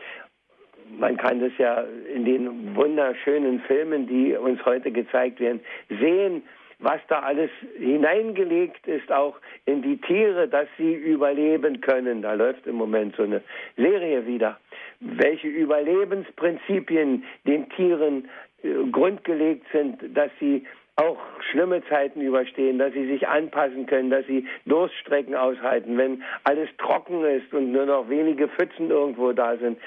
[0.99, 6.43] man kann das ja in den wunderschönen Filmen, die uns heute gezeigt werden, sehen,
[6.79, 9.37] was da alles hineingelegt ist, auch
[9.67, 12.23] in die Tiere, dass sie überleben können.
[12.23, 13.43] Da läuft im Moment so eine
[13.77, 14.59] Serie wieder.
[15.01, 18.29] Welche Überlebensprinzipien den Tieren
[18.63, 20.65] äh, grundgelegt sind, dass sie
[20.97, 21.19] auch
[21.51, 27.25] schlimme Zeiten überstehen, dass sie sich anpassen können, dass sie Durststrecken aushalten, wenn alles trocken
[27.25, 29.79] ist und nur noch wenige Pfützen irgendwo da sind,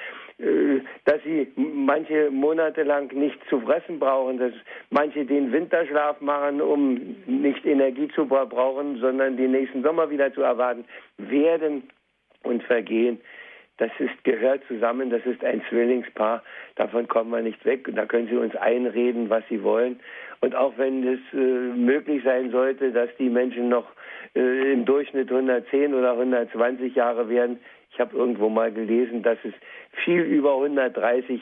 [1.05, 4.53] dass sie manche Monate lang nichts zu fressen brauchen, dass
[4.89, 10.41] manche den Winterschlaf machen, um nicht Energie zu verbrauchen, sondern den nächsten Sommer wieder zu
[10.41, 10.85] erwarten,
[11.17, 11.83] werden
[12.43, 13.19] und vergehen.
[13.77, 16.43] Das ist, gehört zusammen, das ist ein Zwillingspaar,
[16.75, 17.87] davon kommen wir nicht weg.
[17.95, 19.99] Da können Sie uns einreden, was Sie wollen.
[20.39, 23.87] Und auch wenn es äh, möglich sein sollte, dass die Menschen noch
[24.35, 27.59] äh, im Durchschnitt 110 oder 120 Jahre werden,
[27.93, 29.53] ich habe irgendwo mal gelesen, dass es
[30.03, 31.41] viel über 130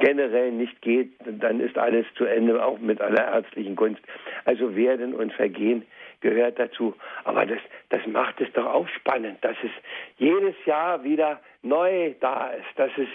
[0.00, 4.02] generell nicht geht, dann ist alles zu Ende, auch mit aller ärztlichen Kunst.
[4.44, 5.84] Also werden und vergehen
[6.20, 6.94] gehört dazu.
[7.24, 9.70] Aber das, das macht es doch auch spannend, dass es
[10.18, 13.08] jedes Jahr wieder neu da ist, dass es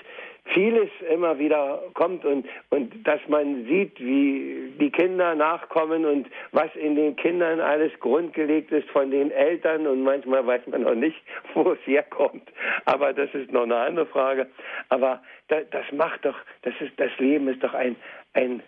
[0.46, 6.74] vieles immer wieder kommt und, und dass man sieht, wie die Kinder nachkommen und was
[6.76, 11.18] in den Kindern alles grundgelegt ist von den Eltern und manchmal weiß man noch nicht,
[11.54, 12.52] wo es herkommt.
[12.86, 14.48] Aber das ist noch eine andere Frage.
[14.90, 17.96] Aber da, das macht doch, das ist, das Leben ist doch ein,
[18.34, 18.62] ein,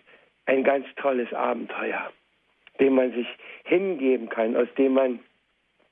[0.46, 2.10] ein ganz tolles Abenteuer
[2.80, 3.26] dem man sich
[3.64, 5.20] hingeben kann, aus dem man,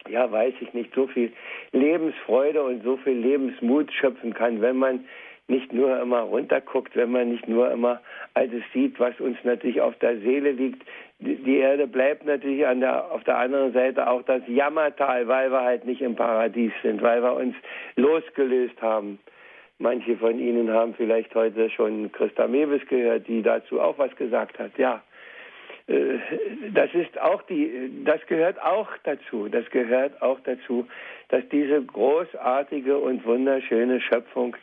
[0.08, 1.32] ja, weiß ich nicht, so viel
[1.72, 5.04] Lebensfreude und so viel Lebensmut schöpfen kann, wenn man
[5.48, 8.00] nicht nur immer runterguckt, wenn man nicht nur immer
[8.34, 10.82] alles sieht, was uns natürlich auf der Seele liegt.
[11.20, 15.84] Die Erde bleibt natürlich der, auf der anderen Seite auch das Jammertal, weil wir halt
[15.86, 17.54] nicht im Paradies sind, weil wir uns
[17.94, 19.18] losgelöst haben.
[19.78, 24.58] Manche von Ihnen haben vielleicht heute schon Christa Mewes gehört, die dazu auch was gesagt
[24.58, 24.72] hat.
[24.78, 25.02] Ja,
[25.86, 26.18] äh,
[26.72, 29.48] das ist auch die, das gehört auch dazu.
[29.48, 30.86] Das gehört auch dazu,
[31.28, 34.56] dass diese großartige und wunderschöne Schöpfung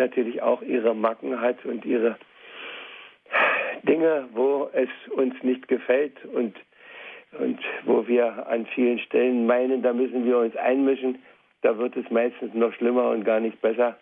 [0.00, 2.16] natürlich auch ihre Macken hat und ihre
[3.82, 6.56] Dinge, wo es uns nicht gefällt und,
[7.38, 11.22] und wo wir an vielen Stellen meinen, da müssen wir uns einmischen.
[11.62, 13.96] Da wird es meistens noch schlimmer und gar nicht besser,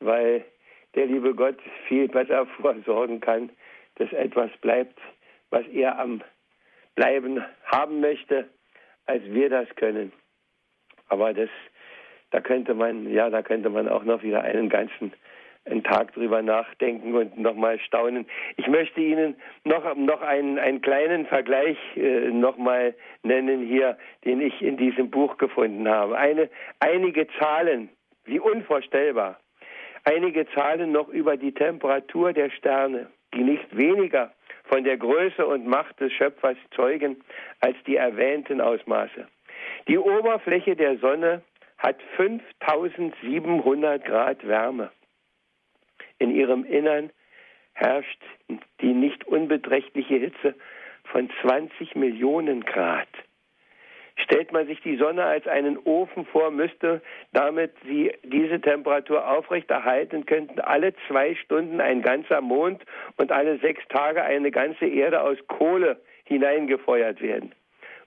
[0.00, 0.44] weil
[0.94, 3.50] der liebe Gott viel besser vorsorgen kann,
[3.96, 4.98] dass etwas bleibt,
[5.50, 6.22] was er am
[6.94, 8.48] Bleiben haben möchte,
[9.06, 10.12] als wir das können.
[11.08, 11.48] Aber das,
[12.30, 15.12] da könnte man, ja, da könnte man auch noch wieder einen ganzen
[15.70, 18.26] einen Tag drüber nachdenken und nochmal staunen.
[18.56, 24.60] Ich möchte Ihnen noch, noch einen, einen kleinen Vergleich äh, nochmal nennen hier, den ich
[24.62, 26.16] in diesem Buch gefunden habe.
[26.16, 26.48] Eine,
[26.80, 27.88] einige Zahlen,
[28.24, 29.38] wie unvorstellbar.
[30.04, 34.32] Einige Zahlen noch über die Temperatur der Sterne, die nicht weniger
[34.64, 37.16] von der Größe und Macht des Schöpfers zeugen
[37.60, 39.26] als die erwähnten Ausmaße.
[39.86, 41.42] Die Oberfläche der Sonne
[41.78, 44.90] hat 5700 Grad Wärme.
[46.18, 47.10] In ihrem Innern
[47.74, 48.22] herrscht
[48.80, 50.54] die nicht unbeträchtliche Hitze
[51.04, 53.08] von 20 Millionen Grad.
[54.24, 57.00] Stellt man sich die Sonne als einen Ofen vor, müsste
[57.32, 62.82] damit sie diese Temperatur aufrechterhalten, könnten alle zwei Stunden ein ganzer Mond
[63.16, 67.54] und alle sechs Tage eine ganze Erde aus Kohle hineingefeuert werden.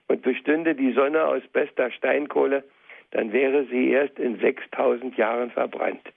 [0.06, 2.62] Und bestünde die Sonne aus bester Steinkohle,
[3.12, 6.12] dann wäre sie erst in 6000 Jahren verbrannt.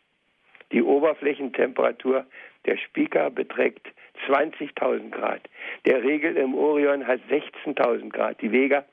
[0.72, 2.26] Die Oberflächentemperatur
[2.66, 3.88] der Spica beträgt
[4.28, 5.42] 20.000 Grad.
[5.86, 8.42] Der Regel im Orion hat 16.000 Grad.
[8.42, 8.86] Die Vega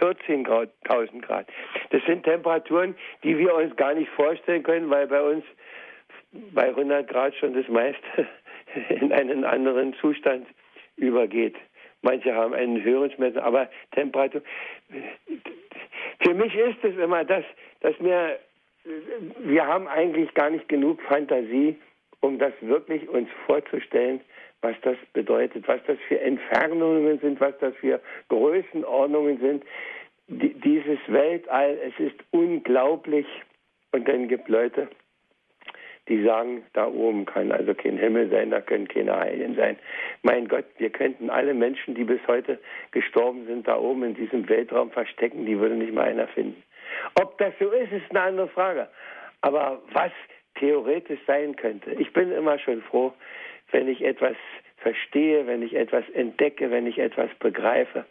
[0.00, 1.46] 14.000 Grad.
[1.90, 5.44] Das sind Temperaturen, die wir uns gar nicht vorstellen können, weil bei uns
[6.32, 8.28] bei 100 Grad schon das meiste
[8.88, 10.46] in einen anderen Zustand
[10.96, 11.56] übergeht.
[12.02, 14.42] Manche haben einen höheren Schmerz, aber Temperatur.
[16.20, 17.44] Für mich ist es immer das,
[17.80, 18.38] dass mir,
[19.40, 21.76] wir haben eigentlich gar nicht genug Fantasie,
[22.20, 24.20] um das wirklich uns vorzustellen,
[24.62, 29.64] was das bedeutet, was das für Entfernungen sind, was das für Größenordnungen sind.
[30.28, 33.26] D dieses Weltall, es ist unglaublich.
[33.92, 34.88] Und dann gibt Leute,
[36.08, 39.76] die sagen, da oben kann also kein Himmel sein, da können keine Heiligen sein.
[40.22, 42.58] Mein Gott, wir könnten alle Menschen, die bis heute
[42.92, 46.62] gestorben sind, da oben in diesem Weltraum verstecken, die würde nicht mal einer finden.
[47.20, 48.88] Ob das so ist, ist eine andere Frage.
[49.40, 50.12] Aber was
[50.56, 53.12] theoretisch sein könnte, ich bin immer schon froh,
[53.72, 54.36] wenn ich etwas
[54.78, 58.04] verstehe, wenn ich etwas entdecke, wenn ich etwas begreife.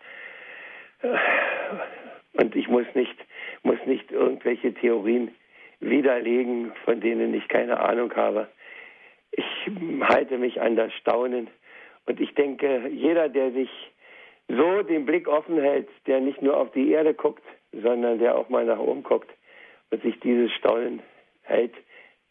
[2.33, 3.15] Und ich muss nicht,
[3.63, 5.33] muss nicht irgendwelche Theorien
[5.79, 8.47] widerlegen, von denen ich keine Ahnung habe.
[9.31, 9.45] Ich
[10.01, 11.47] halte mich an das Staunen.
[12.05, 13.69] Und ich denke, jeder, der sich
[14.47, 18.49] so den Blick offen hält, der nicht nur auf die Erde guckt, sondern der auch
[18.49, 19.29] mal nach oben guckt
[19.91, 21.01] und sich dieses Staunen
[21.43, 21.73] hält,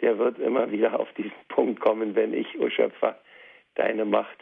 [0.01, 3.19] der wird immer wieder auf diesen Punkt kommen, wenn ich, o Schöpfer,
[3.75, 4.39] deine Macht.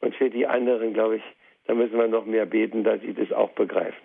[0.00, 1.22] Und für die anderen, glaube ich,
[1.66, 4.02] dann müssen wir noch mehr beten, dass sie das auch begreifen.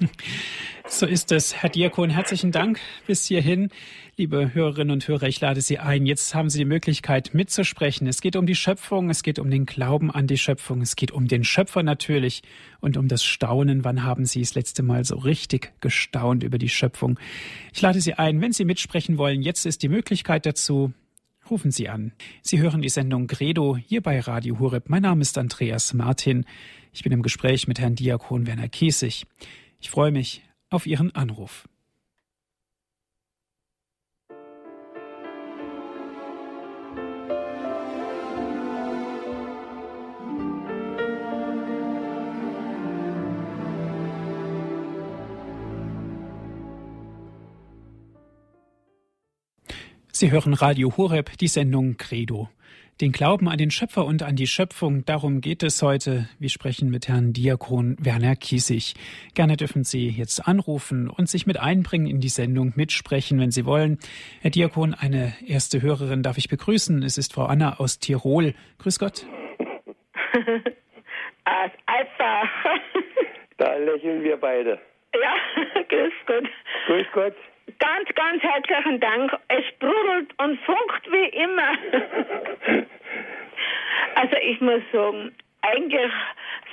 [0.88, 1.54] So ist es.
[1.54, 3.70] Herr Diakon, herzlichen Dank bis hierhin.
[4.16, 6.06] Liebe Hörerinnen und Hörer, ich lade Sie ein.
[6.06, 8.06] Jetzt haben Sie die Möglichkeit mitzusprechen.
[8.06, 11.10] Es geht um die Schöpfung, es geht um den Glauben an die Schöpfung, es geht
[11.10, 12.42] um den Schöpfer natürlich
[12.80, 13.84] und um das Staunen.
[13.84, 17.18] Wann haben Sie das letzte Mal so richtig gestaunt über die Schöpfung?
[17.74, 19.42] Ich lade Sie ein, wenn Sie mitsprechen wollen.
[19.42, 20.92] Jetzt ist die Möglichkeit dazu.
[21.50, 22.12] Rufen Sie an.
[22.42, 24.88] Sie hören die Sendung Credo hier bei Radio Hureb.
[24.88, 26.46] Mein Name ist Andreas Martin.
[26.92, 29.26] Ich bin im Gespräch mit Herrn Diakon Werner Kiesig.
[29.80, 31.68] Ich freue mich auf Ihren Anruf.
[50.18, 52.48] Sie hören Radio Horeb, die Sendung Credo.
[53.02, 56.30] Den Glauben an den Schöpfer und an die Schöpfung, darum geht es heute.
[56.38, 58.94] Wir sprechen mit Herrn Diakon Werner Kiesig.
[59.34, 63.66] Gerne dürfen Sie jetzt anrufen und sich mit einbringen in die Sendung, mitsprechen, wenn Sie
[63.66, 63.98] wollen.
[64.40, 67.02] Herr Diakon, eine erste Hörerin darf ich begrüßen.
[67.02, 68.54] Es ist Frau Anna aus Tirol.
[68.78, 69.26] Grüß Gott.
[71.44, 72.48] Als Alpha.
[73.58, 74.80] da lächeln wir beide.
[75.12, 76.48] Ja, grüß Gott.
[76.86, 77.34] Grüß Gott.
[77.78, 79.36] Ganz, ganz herzlichen Dank.
[79.48, 81.72] Es sprudelt und funkt wie immer.
[84.14, 86.12] also ich muss sagen, eigentlich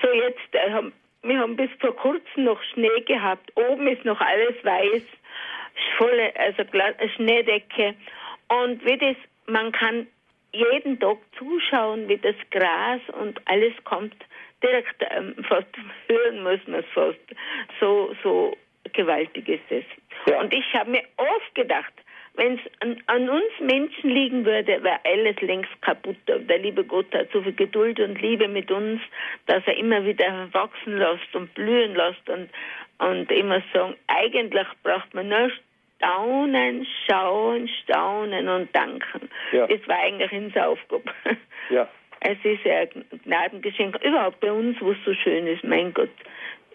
[0.02, 0.92] so jetzt, äh,
[1.24, 3.52] wir haben bis vor kurzem noch Schnee gehabt.
[3.56, 5.04] Oben ist noch alles weiß,
[5.98, 6.64] volle, also
[7.16, 7.96] Schneedecke.
[8.50, 9.16] Und wie das,
[9.48, 10.08] man kann
[10.52, 14.16] jeden Tag zuschauen, wie das Gras und alles kommt.
[14.62, 15.68] Direkt ähm, fast
[16.08, 17.20] hören muss man es fast.
[17.80, 18.56] So, so
[18.94, 19.84] gewaltig ist es.
[20.28, 20.40] Ja.
[20.40, 21.94] Und ich habe mir oft gedacht,
[22.36, 26.18] wenn es an, an, uns Menschen liegen würde, wäre alles längst kaputt.
[26.28, 29.02] Der liebe Gott hat so viel Geduld und Liebe mit uns,
[29.46, 32.50] dass er immer wieder wachsen lässt und blühen lässt und,
[32.98, 35.52] und immer sagen, eigentlich braucht man nur
[35.98, 39.30] staunen, schauen, staunen und danken.
[39.52, 39.68] Ja.
[39.68, 41.04] Das war eigentlich unsere Aufgabe.
[41.70, 41.88] Ja.
[42.26, 46.10] Es ist ein Gnadengeschenk, überhaupt bei uns, wo es so schön ist, mein Gott.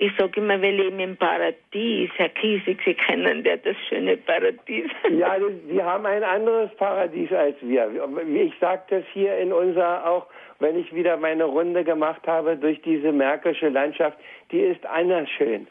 [0.01, 2.11] Ich sage immer, wir leben im Paradies.
[2.17, 4.91] Herr Kiesig, Sie kennen ja das schöne Paradies.
[5.11, 5.37] Ja,
[5.69, 7.91] Sie haben ein anderes Paradies als wir.
[8.33, 10.27] Ich sage das hier in unserer auch,
[10.61, 14.17] wenn ich wieder meine Runde gemacht habe durch diese märkische Landschaft,
[14.53, 15.67] die ist anders schön.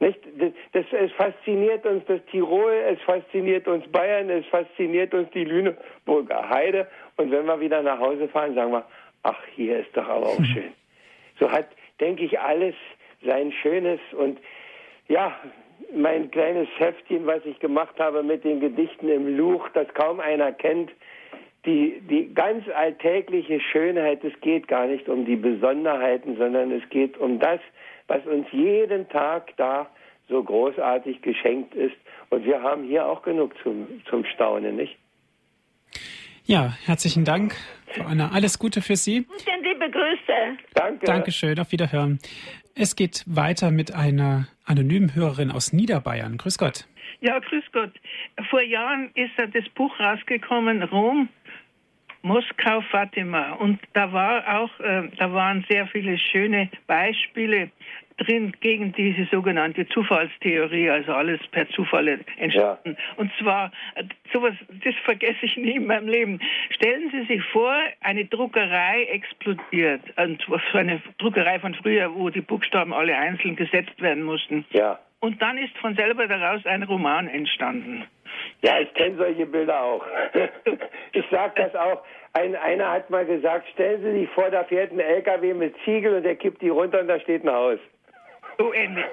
[0.00, 0.18] Nicht?
[0.36, 5.44] Das, das, es fasziniert uns das Tirol, es fasziniert uns Bayern, es fasziniert uns die
[5.44, 6.88] Lüneburger Heide.
[7.16, 8.84] Und wenn wir wieder nach Hause fahren, sagen wir,
[9.22, 10.72] ach, hier ist doch aber auch schön.
[11.38, 11.68] So hat,
[12.00, 12.74] denke ich, alles
[13.24, 14.38] sein schönes und
[15.08, 15.34] ja,
[15.94, 20.52] mein kleines Heftchen, was ich gemacht habe mit den Gedichten im Luch, das kaum einer
[20.52, 20.90] kennt,
[21.66, 27.16] die, die ganz alltägliche Schönheit, es geht gar nicht um die Besonderheiten, sondern es geht
[27.18, 27.60] um das,
[28.06, 29.88] was uns jeden Tag da
[30.28, 31.96] so großartig geschenkt ist.
[32.30, 34.96] Und wir haben hier auch genug zum, zum Staunen, nicht?
[36.46, 37.54] Ja, herzlichen Dank,
[37.86, 38.30] Frau Anna.
[38.34, 39.20] Alles Gute für Sie.
[39.20, 40.58] Und liebe Grüße.
[40.74, 41.06] Danke.
[41.06, 41.58] Dankeschön.
[41.58, 42.18] Auf Wiederhören.
[42.76, 46.38] Es geht weiter mit einer anonymen Hörerin aus Niederbayern.
[46.38, 46.88] Grüß Gott.
[47.20, 47.92] Ja, grüß Gott.
[48.50, 51.28] Vor Jahren ist das Buch rausgekommen, Rom,
[52.24, 53.52] Moskau, Fatima.
[53.52, 57.70] Und da war auch, äh, da waren sehr viele schöne Beispiele
[58.16, 62.08] drin gegen diese sogenannte Zufallstheorie, also alles per Zufall
[62.38, 62.96] entstanden.
[62.96, 63.14] Ja.
[63.16, 63.72] Und zwar,
[64.32, 64.54] sowas,
[64.84, 66.40] das vergesse ich nie in meinem Leben.
[66.70, 70.02] Stellen Sie sich vor, eine Druckerei explodiert.
[70.16, 74.64] Und so eine Druckerei von früher, wo die Buchstaben alle einzeln gesetzt werden mussten.
[74.70, 74.98] Ja.
[75.20, 78.04] Und dann ist von selber daraus ein Roman entstanden.
[78.62, 80.04] Ja, ich kenne solche Bilder auch.
[81.12, 82.02] ich sage das auch.
[82.32, 86.14] Ein, einer hat mal gesagt, stellen Sie sich vor, da fährt ein LKW mit Ziegel
[86.14, 87.78] und der kippt die runter und da steht ein Haus.
[88.58, 89.04] So ähnlich.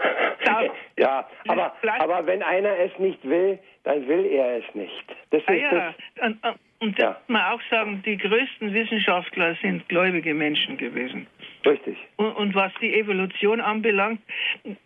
[0.98, 5.16] ja, aber, aber wenn einer es nicht will, dann will er es nicht.
[5.32, 5.94] Das ah, ja.
[6.16, 6.40] Das, und,
[6.80, 7.10] und das ja.
[7.10, 11.28] muss man auch sagen, die größten Wissenschaftler sind gläubige Menschen gewesen.
[11.66, 11.98] Richtig.
[12.18, 14.22] Und, und was die Evolution anbelangt,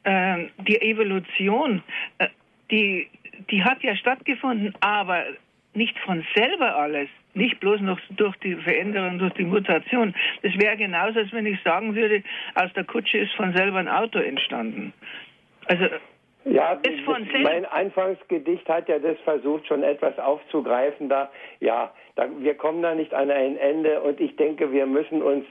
[0.03, 1.83] äh, die Evolution,
[2.17, 2.27] äh,
[2.71, 3.07] die,
[3.49, 5.23] die hat ja stattgefunden, aber
[5.73, 10.15] nicht von selber alles, nicht bloß noch durch die Veränderung, durch die Mutation.
[10.41, 12.23] Das wäre genauso, als wenn ich sagen würde,
[12.55, 14.93] aus der Kutsche ist von selber ein Auto entstanden.
[15.67, 15.86] Also
[16.45, 16.79] ja,
[17.41, 21.09] mein Anfangsgedicht hat ja das versucht, schon etwas aufzugreifen.
[21.09, 25.23] Da, ja, da, wir kommen da nicht an ein Ende und ich denke, wir müssen
[25.23, 25.45] uns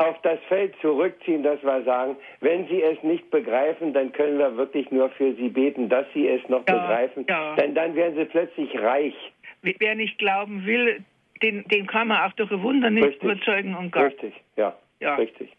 [0.00, 4.56] auf das Feld zurückziehen, dass wir sagen, wenn Sie es nicht begreifen, dann können wir
[4.56, 7.26] wirklich nur für Sie beten, dass Sie es noch ja, begreifen.
[7.28, 7.54] Ja.
[7.56, 9.14] Denn dann werden Sie plötzlich reich.
[9.62, 11.04] Wer nicht glauben will,
[11.42, 13.22] den, den kann man auch durch Wunder nicht Richtig.
[13.22, 14.06] überzeugen und gar.
[14.06, 14.74] Richtig, ja.
[15.00, 15.16] ja.
[15.16, 15.50] richtig.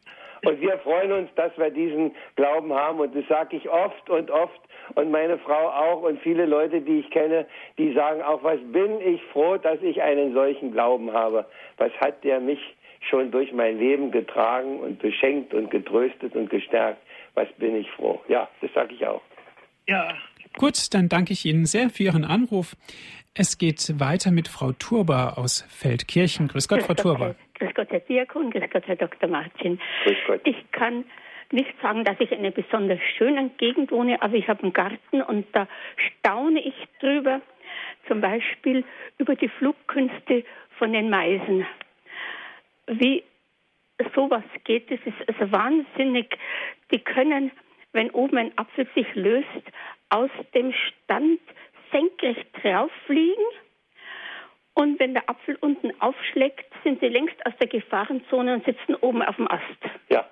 [0.44, 3.00] Und wir freuen uns, dass wir diesen Glauben haben.
[3.00, 4.60] Und das sage ich oft und oft.
[4.96, 6.02] Und meine Frau auch.
[6.02, 7.46] Und viele Leute, die ich kenne,
[7.78, 11.46] die sagen auch, was bin ich froh, dass ich einen solchen Glauben habe.
[11.78, 12.60] Was hat der mich
[13.10, 17.02] schon durch mein Leben getragen und beschenkt und getröstet und gestärkt.
[17.34, 18.22] Was bin ich froh.
[18.28, 19.22] Ja, das sage ich auch.
[19.88, 20.14] Ja.
[20.58, 22.76] Gut, dann danke ich Ihnen sehr für Ihren Anruf.
[23.34, 26.50] Es geht weiter mit Frau Turba aus Feldkirchen.
[26.50, 27.36] Grüß Gott, Frau Turba.
[27.54, 28.52] Grüß Gott, Herr Diakon.
[28.52, 29.30] Grüß Gott, Herr Dr.
[29.30, 29.80] Martin.
[30.04, 30.42] Grüß Gott.
[30.44, 31.06] Ich kann
[31.52, 35.22] nicht sagen, dass ich in einer besonders schönen Gegend wohne, aber ich habe einen Garten
[35.22, 37.42] und da staune ich drüber,
[38.08, 38.84] zum Beispiel
[39.18, 40.44] über die Flugkünste
[40.78, 41.66] von den Meisen
[42.88, 43.24] wie
[44.16, 46.38] sowas geht, das ist wahnsinnig.
[46.92, 47.52] Die können,
[47.94, 49.48] wenn oben ein Apfel sich löst,
[50.10, 51.40] aus dem Stand
[51.92, 53.46] senkrecht drauffliegen.
[54.74, 59.22] Und wenn der Apfel unten aufschlägt, sind sie längst aus der Gefahrenzone und sitzen oben
[59.22, 59.64] auf dem Ast.
[60.10, 60.26] Ja.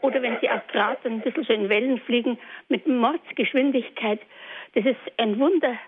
[0.00, 4.20] Oder wenn sie auf Draht ein bisschen so in Wellen fliegen mit Mordsgeschwindigkeit.
[4.74, 5.78] Das ist ein Wunder,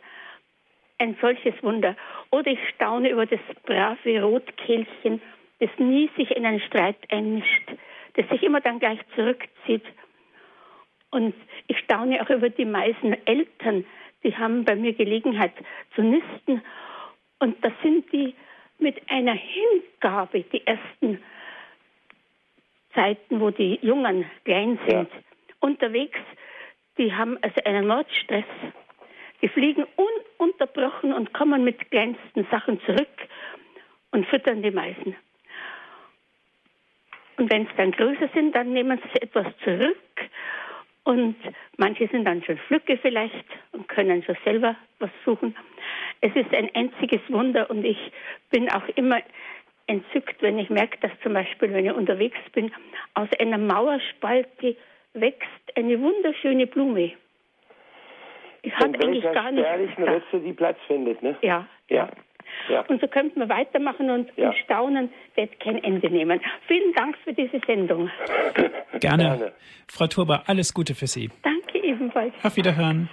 [0.98, 1.96] ein solches Wunder.
[2.30, 5.20] Oder ich staune über das brave Rotkehlchen
[5.60, 7.70] das nie sich in einen Streit einmischt,
[8.14, 9.84] das sich immer dann gleich zurückzieht.
[11.10, 11.34] Und
[11.68, 13.84] ich staune auch über die meisten Eltern,
[14.22, 15.52] die haben bei mir Gelegenheit
[15.94, 16.62] zu nisten.
[17.38, 18.34] Und da sind die
[18.78, 21.22] mit einer Hingabe, die ersten
[22.94, 25.20] Zeiten, wo die Jungen klein sind, ja.
[25.60, 26.18] unterwegs.
[26.98, 28.44] Die haben also einen Mordstress.
[29.42, 29.84] Die fliegen
[30.44, 33.08] ununterbrochen und kommen mit kleinsten Sachen zurück
[34.12, 35.16] und füttern die Meisen.
[37.36, 39.96] Und wenn es dann größer sind, dann nehmen sie etwas zurück.
[41.02, 41.36] Und
[41.76, 45.54] manche sind dann schon Flücke vielleicht und können schon selber was suchen.
[46.20, 47.98] Es ist ein einziges Wunder und ich
[48.50, 49.20] bin auch immer
[49.86, 52.72] entzückt, wenn ich merke, dass zum Beispiel, wenn ich unterwegs bin,
[53.12, 54.76] aus einer Mauerspalte
[55.12, 57.12] wächst eine wunderschöne Blume.
[58.64, 59.66] Ich hatte eigentlich gar nicht.
[59.98, 61.36] Ritze, die Platz findet, ne?
[61.42, 61.66] Ja.
[61.88, 62.08] Ja.
[62.68, 62.84] Ja.
[62.88, 64.52] Und so könnten wir weitermachen und, ja.
[64.64, 66.40] Staunen wird kein Ende nehmen.
[66.66, 68.10] Vielen Dank für diese Sendung.
[69.00, 69.22] Gerne.
[69.24, 69.52] Gerne.
[69.88, 71.30] Frau Turba, alles Gute für Sie.
[71.42, 72.32] Danke ebenfalls.
[72.42, 73.08] Auf Wiederhören.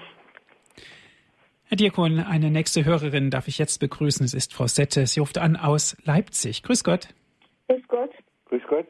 [1.68, 4.26] Herr Diakon, eine nächste Hörerin darf ich jetzt begrüßen.
[4.26, 5.06] Es ist Frau Sette.
[5.08, 6.64] Sie ruft an aus Leipzig.
[6.64, 7.08] Grüß Gott.
[7.68, 8.12] Grüß Gott.
[8.50, 8.88] Grüß Gott.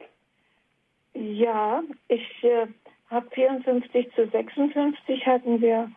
[1.13, 2.67] Ja, ich äh,
[3.09, 5.91] habe 54 zu 56 hatten wir,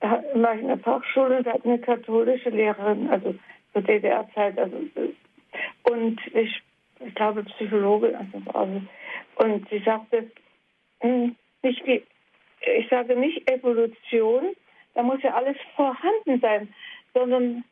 [0.00, 3.34] war ich in der Fachschule, da hatten eine katholische Lehrerin, also
[3.72, 4.58] zur DDR-Zeit.
[4.58, 4.76] Also,
[5.84, 6.62] und ich,
[7.00, 8.18] ich glaube Psychologe.
[8.52, 8.82] Also,
[9.36, 10.30] und sie sagte,
[11.00, 12.02] hm, nicht die,
[12.78, 14.54] ich sage nicht Evolution,
[14.94, 16.72] da muss ja alles vorhanden sein,
[17.14, 17.64] sondern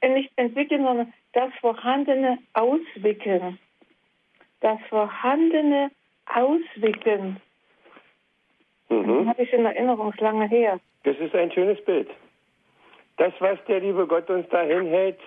[0.00, 3.58] äh, nicht entwickeln, sondern das Vorhandene auswickeln.
[4.60, 5.90] Das Vorhandene
[6.26, 7.40] auswickeln.
[8.88, 9.28] Mhm.
[9.28, 10.80] Habe ich in Erinnerung, lange her.
[11.06, 12.08] Das ist ein schönes Bild
[13.16, 15.18] das, was der liebe Gott uns da hinhält,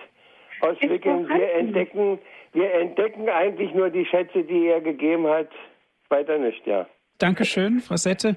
[0.60, 1.28] auswickeln.
[1.28, 2.18] Wir entdecken,
[2.52, 5.48] wir entdecken eigentlich nur die Schätze, die er gegeben hat.
[6.08, 6.86] Weiter nicht, ja.
[7.18, 8.36] Dankeschön, Frau Sette.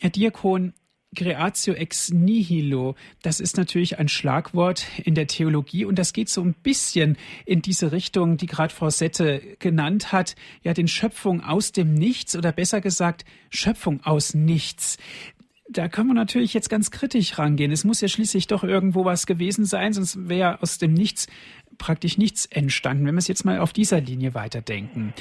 [0.00, 0.74] Herr Diakon,
[1.16, 6.42] Creatio ex nihilo, das ist natürlich ein Schlagwort in der Theologie und das geht so
[6.42, 7.16] ein bisschen
[7.46, 12.36] in diese Richtung, die gerade Frau Sette genannt hat, ja, den Schöpfung aus dem Nichts
[12.36, 14.98] oder besser gesagt Schöpfung aus Nichts
[15.68, 17.72] da können wir natürlich jetzt ganz kritisch rangehen.
[17.72, 21.28] Es muss ja schließlich doch irgendwo was gewesen sein, sonst wäre aus dem Nichts
[21.76, 25.14] praktisch nichts entstanden, wenn wir es jetzt mal auf dieser Linie weiterdenken.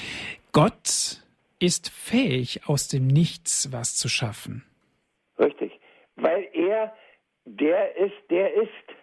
[0.52, 1.24] Gott
[1.60, 4.64] ist fähig, aus dem Nichts was zu schaffen.
[5.38, 5.80] Richtig,
[6.16, 6.93] weil er
[7.48, 8.70] der ist, der ist.
[8.70, 8.93] Äh,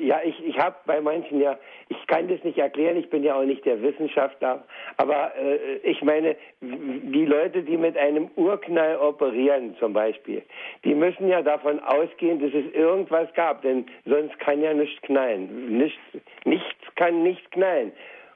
[0.00, 3.34] ja, ich, ich habe bei manchen ja, ich kann das nicht erklären, ich bin ja
[3.34, 4.64] auch nicht der Wissenschaftler,
[4.96, 10.42] aber äh, ich meine, die Leute, die mit einem Urknall operieren zum Beispiel,
[10.84, 15.78] die müssen ja davon ausgehen, dass es irgendwas gab, denn sonst kann ja nichts knallen.
[15.78, 16.00] Nichts,
[16.44, 17.92] nichts kann nicht knallen.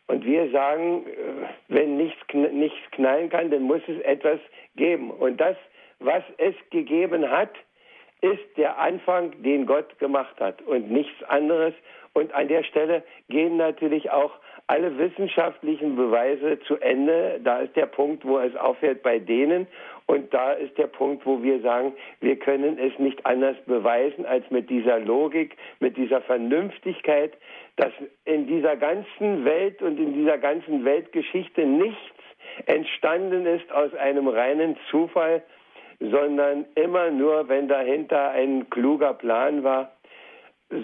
[0.06, 4.40] Und wir sagen, äh, wenn nichts, nichts knallen kann, dann muss es etwas
[4.76, 5.10] geben.
[5.10, 5.56] Und das,
[6.00, 7.50] was es gegeben hat,
[8.20, 11.74] ist der Anfang, den Gott gemacht hat und nichts anderes.
[12.14, 14.32] Und an der Stelle gehen natürlich auch
[14.66, 17.40] alle wissenschaftlichen Beweise zu Ende.
[17.42, 19.66] Da ist der Punkt, wo es aufhört bei denen.
[20.06, 24.50] Und da ist der Punkt, wo wir sagen, wir können es nicht anders beweisen als
[24.50, 27.32] mit dieser Logik, mit dieser Vernünftigkeit,
[27.76, 27.92] dass
[28.24, 32.00] in dieser ganzen Welt und in dieser ganzen Weltgeschichte nichts
[32.66, 35.42] entstanden ist aus einem reinen Zufall,
[36.00, 39.92] sondern immer nur, wenn dahinter ein kluger Plan war.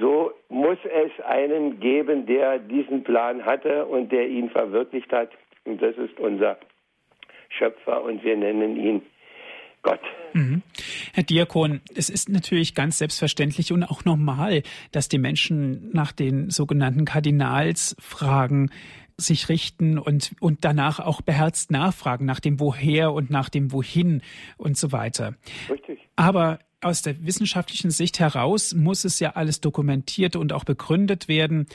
[0.00, 5.30] so muss es einen geben, der diesen Plan hatte und der ihn verwirklicht hat.
[5.64, 6.58] Und das ist unser
[7.50, 9.02] Schöpfer und wir nennen ihn
[9.82, 10.00] Gott.
[10.32, 10.62] Mhm.
[11.12, 16.50] Herr Diakon, es ist natürlich ganz selbstverständlich und auch normal, dass die Menschen nach den
[16.50, 18.70] sogenannten Kardinalsfragen
[19.16, 24.22] sich richten und, und danach auch beherzt nachfragen nach dem Woher und nach dem Wohin
[24.56, 25.34] und so weiter.
[25.70, 26.00] Richtig.
[26.16, 31.66] Aber aus der wissenschaftlichen Sicht heraus muss es ja alles dokumentiert und auch begründet werden.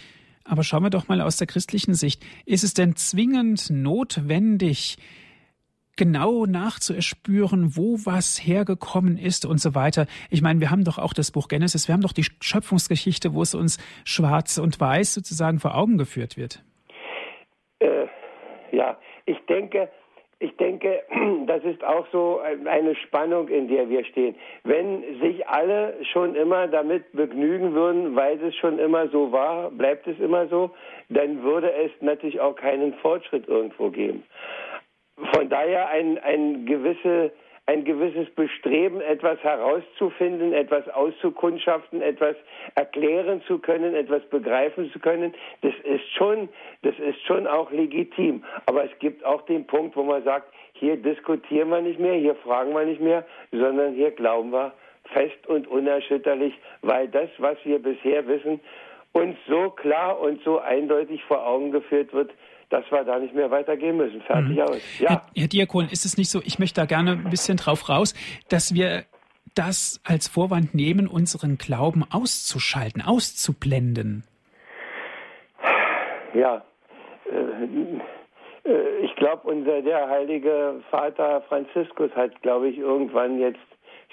[0.44, 2.24] Aber schauen wir doch mal aus der christlichen Sicht.
[2.46, 4.98] Ist es denn zwingend notwendig,
[5.96, 10.08] genau nachzuerspüren, wo was hergekommen ist und so weiter.
[10.30, 13.42] Ich meine, wir haben doch auch das Buch Genesis, wir haben doch die Schöpfungsgeschichte, wo
[13.42, 16.64] es uns schwarz und weiß sozusagen vor Augen geführt wird.
[17.80, 18.08] Äh,
[18.72, 19.90] ja, ich denke,
[20.40, 21.04] ich denke,
[21.48, 24.36] das ist auch so eine Spannung, in der wir stehen.
[24.64, 30.08] Wenn sich alle schon immer damit begnügen würden, weil es schon immer so war, bleibt
[30.08, 30.72] es immer so,
[31.10, 34.24] dann würde es natürlich auch keinen Fortschritt irgendwo geben
[35.34, 37.32] von daher ein, ein, gewisse,
[37.70, 42.36] ein gewisses Bestreben, etwas herauszufinden, etwas auszukundschaften, etwas
[42.74, 46.50] erklären zu können, etwas begreifen zu können, das ist schon,
[46.82, 48.44] das ist schon auch legitim.
[48.66, 52.34] Aber es gibt auch den Punkt, wo man sagt, hier diskutieren wir nicht mehr, hier
[52.34, 54.74] fragen wir nicht mehr, sondern hier glauben wir
[55.14, 58.60] fest und unerschütterlich, weil das, was wir bisher wissen,
[59.12, 62.32] uns so klar und so eindeutig vor Augen geführt wird,
[62.70, 64.22] dass wir da nicht mehr weitergehen müssen.
[64.22, 64.62] Fertig mhm.
[64.62, 65.00] aus.
[65.00, 65.10] Ja.
[65.10, 68.14] Herr, Herr Diakon, ist es nicht so, ich möchte da gerne ein bisschen drauf raus,
[68.50, 69.06] dass wir
[69.56, 74.24] das als Vorwand nehmen, unseren Glauben auszuschalten, auszublenden?
[76.34, 76.64] Ja,
[77.32, 83.60] äh, äh, ich glaube, unser der heilige Vater Franziskus hat, glaube ich, irgendwann jetzt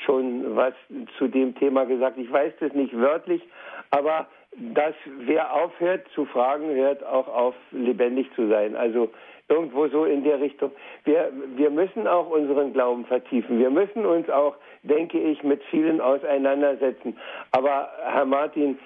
[0.04, 0.74] schon was
[1.18, 2.18] zu dem Thema gesagt.
[2.18, 3.42] Ich weiß das nicht wörtlich,
[3.90, 4.26] aber
[4.74, 8.76] dass wer aufhört zu fragen, hört auch auf, lebendig zu sein.
[8.76, 9.10] Also
[9.48, 10.72] irgendwo so in der Richtung.
[11.04, 13.58] Wir, wir müssen auch unseren Glauben vertiefen.
[13.58, 17.16] Wir müssen uns auch, denke ich, mit vielen auseinandersetzen.
[17.52, 18.78] Aber Herr Martin,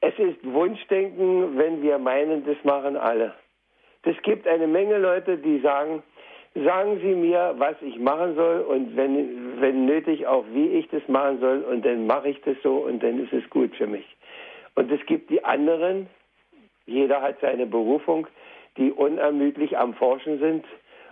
[0.00, 3.34] es ist Wunschdenken, wenn wir meinen, das machen alle.
[4.02, 6.02] Es gibt eine Menge Leute, die sagen,
[6.54, 11.06] sagen Sie mir, was ich machen soll und wenn, wenn nötig auch, wie ich das
[11.08, 14.06] machen soll und dann mache ich das so und dann ist es gut für mich.
[14.78, 16.06] Und es gibt die anderen,
[16.86, 18.28] jeder hat seine Berufung,
[18.76, 20.64] die unermüdlich am Forschen sind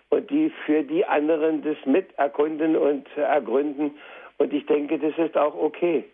[0.09, 3.99] und die für die anderen das miterkunden und ergründen.
[4.39, 6.05] Und ich denke, das ist auch okay.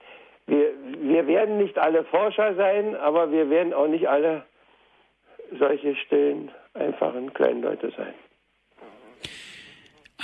[0.46, 4.44] Wir, wir werden nicht alle Forscher sein, aber wir werden auch nicht alle
[5.58, 8.14] solche stillen, einfachen kleinen Leute sein.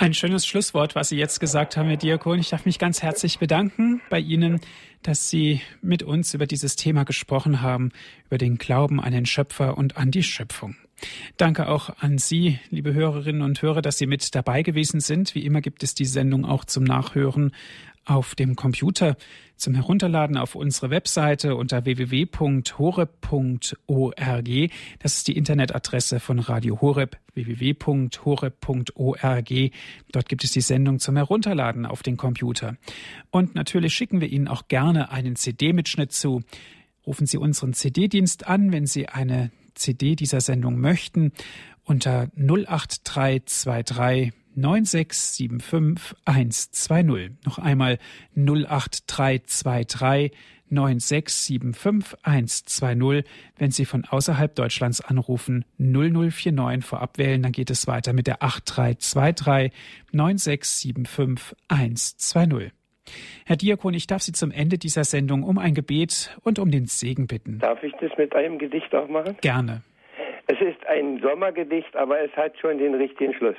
[0.01, 2.39] Ein schönes Schlusswort, was Sie jetzt gesagt haben, Herr Diakon.
[2.39, 4.61] Ich darf mich ganz herzlich bedanken bei Ihnen,
[5.03, 7.91] dass Sie mit uns über dieses Thema gesprochen haben,
[8.27, 10.77] über den Glauben an den Schöpfer und an die Schöpfung.
[11.35, 15.35] Danke auch an Sie, liebe Hörerinnen und Hörer, dass Sie mit dabei gewesen sind.
[15.35, 17.51] Wie immer gibt es die Sendung auch zum Nachhören
[18.09, 19.15] auf dem Computer
[19.55, 23.09] zum Herunterladen auf unsere Webseite unter www.horeb.org.
[24.99, 28.13] Das ist die Internetadresse von Radio Horeb, www.horeb.org.
[30.11, 32.77] Dort gibt es die Sendung zum Herunterladen auf den Computer.
[33.29, 36.41] Und natürlich schicken wir Ihnen auch gerne einen CD-Mitschnitt zu.
[37.05, 41.31] Rufen Sie unseren CD-Dienst an, wenn Sie eine CD dieser Sendung möchten,
[41.83, 44.31] unter 08323
[44.61, 47.31] 9675120.
[47.45, 47.99] Noch einmal
[48.35, 50.31] 08323
[50.71, 53.25] 9675120.
[53.57, 58.41] Wenn Sie von außerhalb Deutschlands anrufen, 0049 vorab wählen, dann geht es weiter mit der
[58.43, 59.73] 8323
[60.13, 62.71] 9675120.
[63.45, 66.85] Herr Diakon, ich darf Sie zum Ende dieser Sendung um ein Gebet und um den
[66.85, 67.57] Segen bitten.
[67.59, 69.35] Darf ich das mit einem Gedicht auch machen?
[69.41, 69.81] Gerne.
[70.45, 73.57] Es ist ein Sommergedicht, aber es hat schon den richtigen Schluss.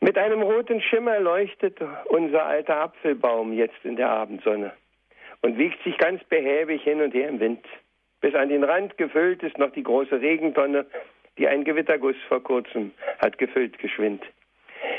[0.00, 4.72] Mit einem roten Schimmer leuchtet unser alter Apfelbaum jetzt in der Abendsonne
[5.42, 7.64] und wiegt sich ganz behäbig hin und her im Wind.
[8.20, 10.86] Bis an den Rand gefüllt ist noch die große Regentonne,
[11.38, 14.22] die ein Gewitterguss vor kurzem hat gefüllt geschwind.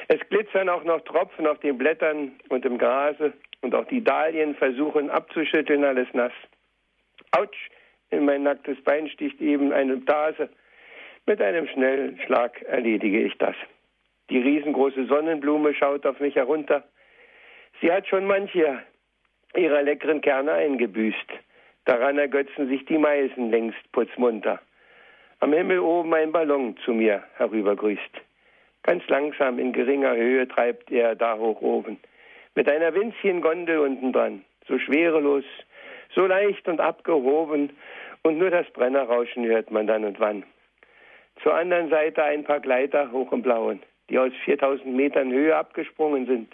[0.07, 4.55] Es glitzern auch noch Tropfen auf den Blättern und im Grase und auch die Dahlien
[4.55, 6.31] versuchen abzuschütteln, alles nass.
[7.31, 7.69] Autsch,
[8.09, 10.49] in mein nacktes Bein sticht eben eine Tase.
[11.25, 13.55] Mit einem schnellen Schlag erledige ich das.
[14.29, 16.83] Die riesengroße Sonnenblume schaut auf mich herunter.
[17.81, 18.83] Sie hat schon manche
[19.55, 21.31] ihrer leckeren Kerne eingebüßt.
[21.85, 24.59] Daran ergötzen sich die Meisen längst putzmunter.
[25.39, 28.21] Am Himmel oben ein Ballon zu mir herübergrüßt.
[28.83, 31.99] Ganz langsam in geringer Höhe treibt er da hoch oben.
[32.55, 34.43] Mit einer winzigen Gondel unten dran.
[34.67, 35.45] So schwerelos,
[36.13, 37.69] so leicht und abgehoben,
[38.23, 40.43] und nur das Brennerrauschen hört man dann und wann.
[41.43, 46.25] Zur anderen Seite ein paar Gleiter hoch im Blauen, die aus 4000 Metern Höhe abgesprungen
[46.25, 46.53] sind.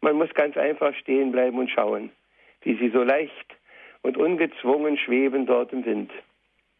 [0.00, 2.10] Man muss ganz einfach stehen bleiben und schauen,
[2.62, 3.56] wie sie so leicht
[4.02, 6.12] und ungezwungen schweben dort im Wind.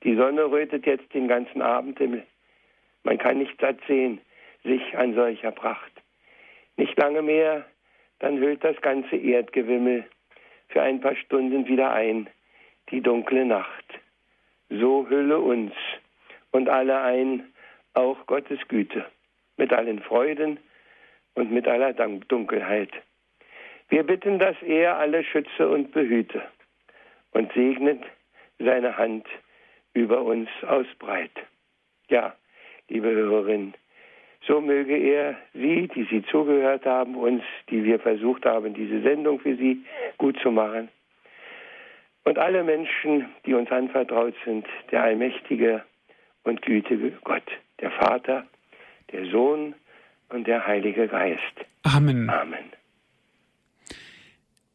[0.03, 2.25] Die Sonne rötet jetzt den ganzen Abendhimmel.
[3.03, 4.21] Man kann nicht satt sehen,
[4.63, 5.93] sich an solcher Pracht.
[6.77, 7.65] Nicht lange mehr,
[8.19, 10.05] dann hüllt das ganze Erdgewimmel
[10.69, 12.29] für ein paar Stunden wieder ein,
[12.91, 13.85] die dunkle Nacht.
[14.69, 15.73] So hülle uns
[16.51, 17.53] und alle ein,
[17.95, 19.05] auch Gottes Güte,
[19.57, 20.59] mit allen Freuden
[21.35, 22.91] und mit aller Dunkelheit.
[23.89, 26.43] Wir bitten, dass er alle schütze und behüte
[27.33, 28.03] und segnet
[28.59, 29.27] seine Hand
[29.95, 31.31] über uns ausbreit.
[32.09, 32.35] Ja,
[32.89, 33.75] liebe Hörerinnen,
[34.47, 39.41] so möge er Sie, die Sie zugehört haben, uns, die wir versucht haben, diese Sendung
[39.41, 39.85] für Sie
[40.19, 40.89] gut zu machen,
[42.27, 45.85] und alle Menschen, die uns anvertraut sind, der allmächtige
[46.43, 47.45] und gütige Gott,
[47.81, 48.45] der Vater,
[49.13, 49.75] der Sohn
[50.29, 51.41] und der Heilige Geist.
[51.83, 52.29] Amen.
[52.29, 52.73] Amen.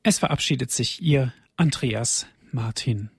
[0.03, 3.09] Es verabschiedet sich Ihr Andreas Martin.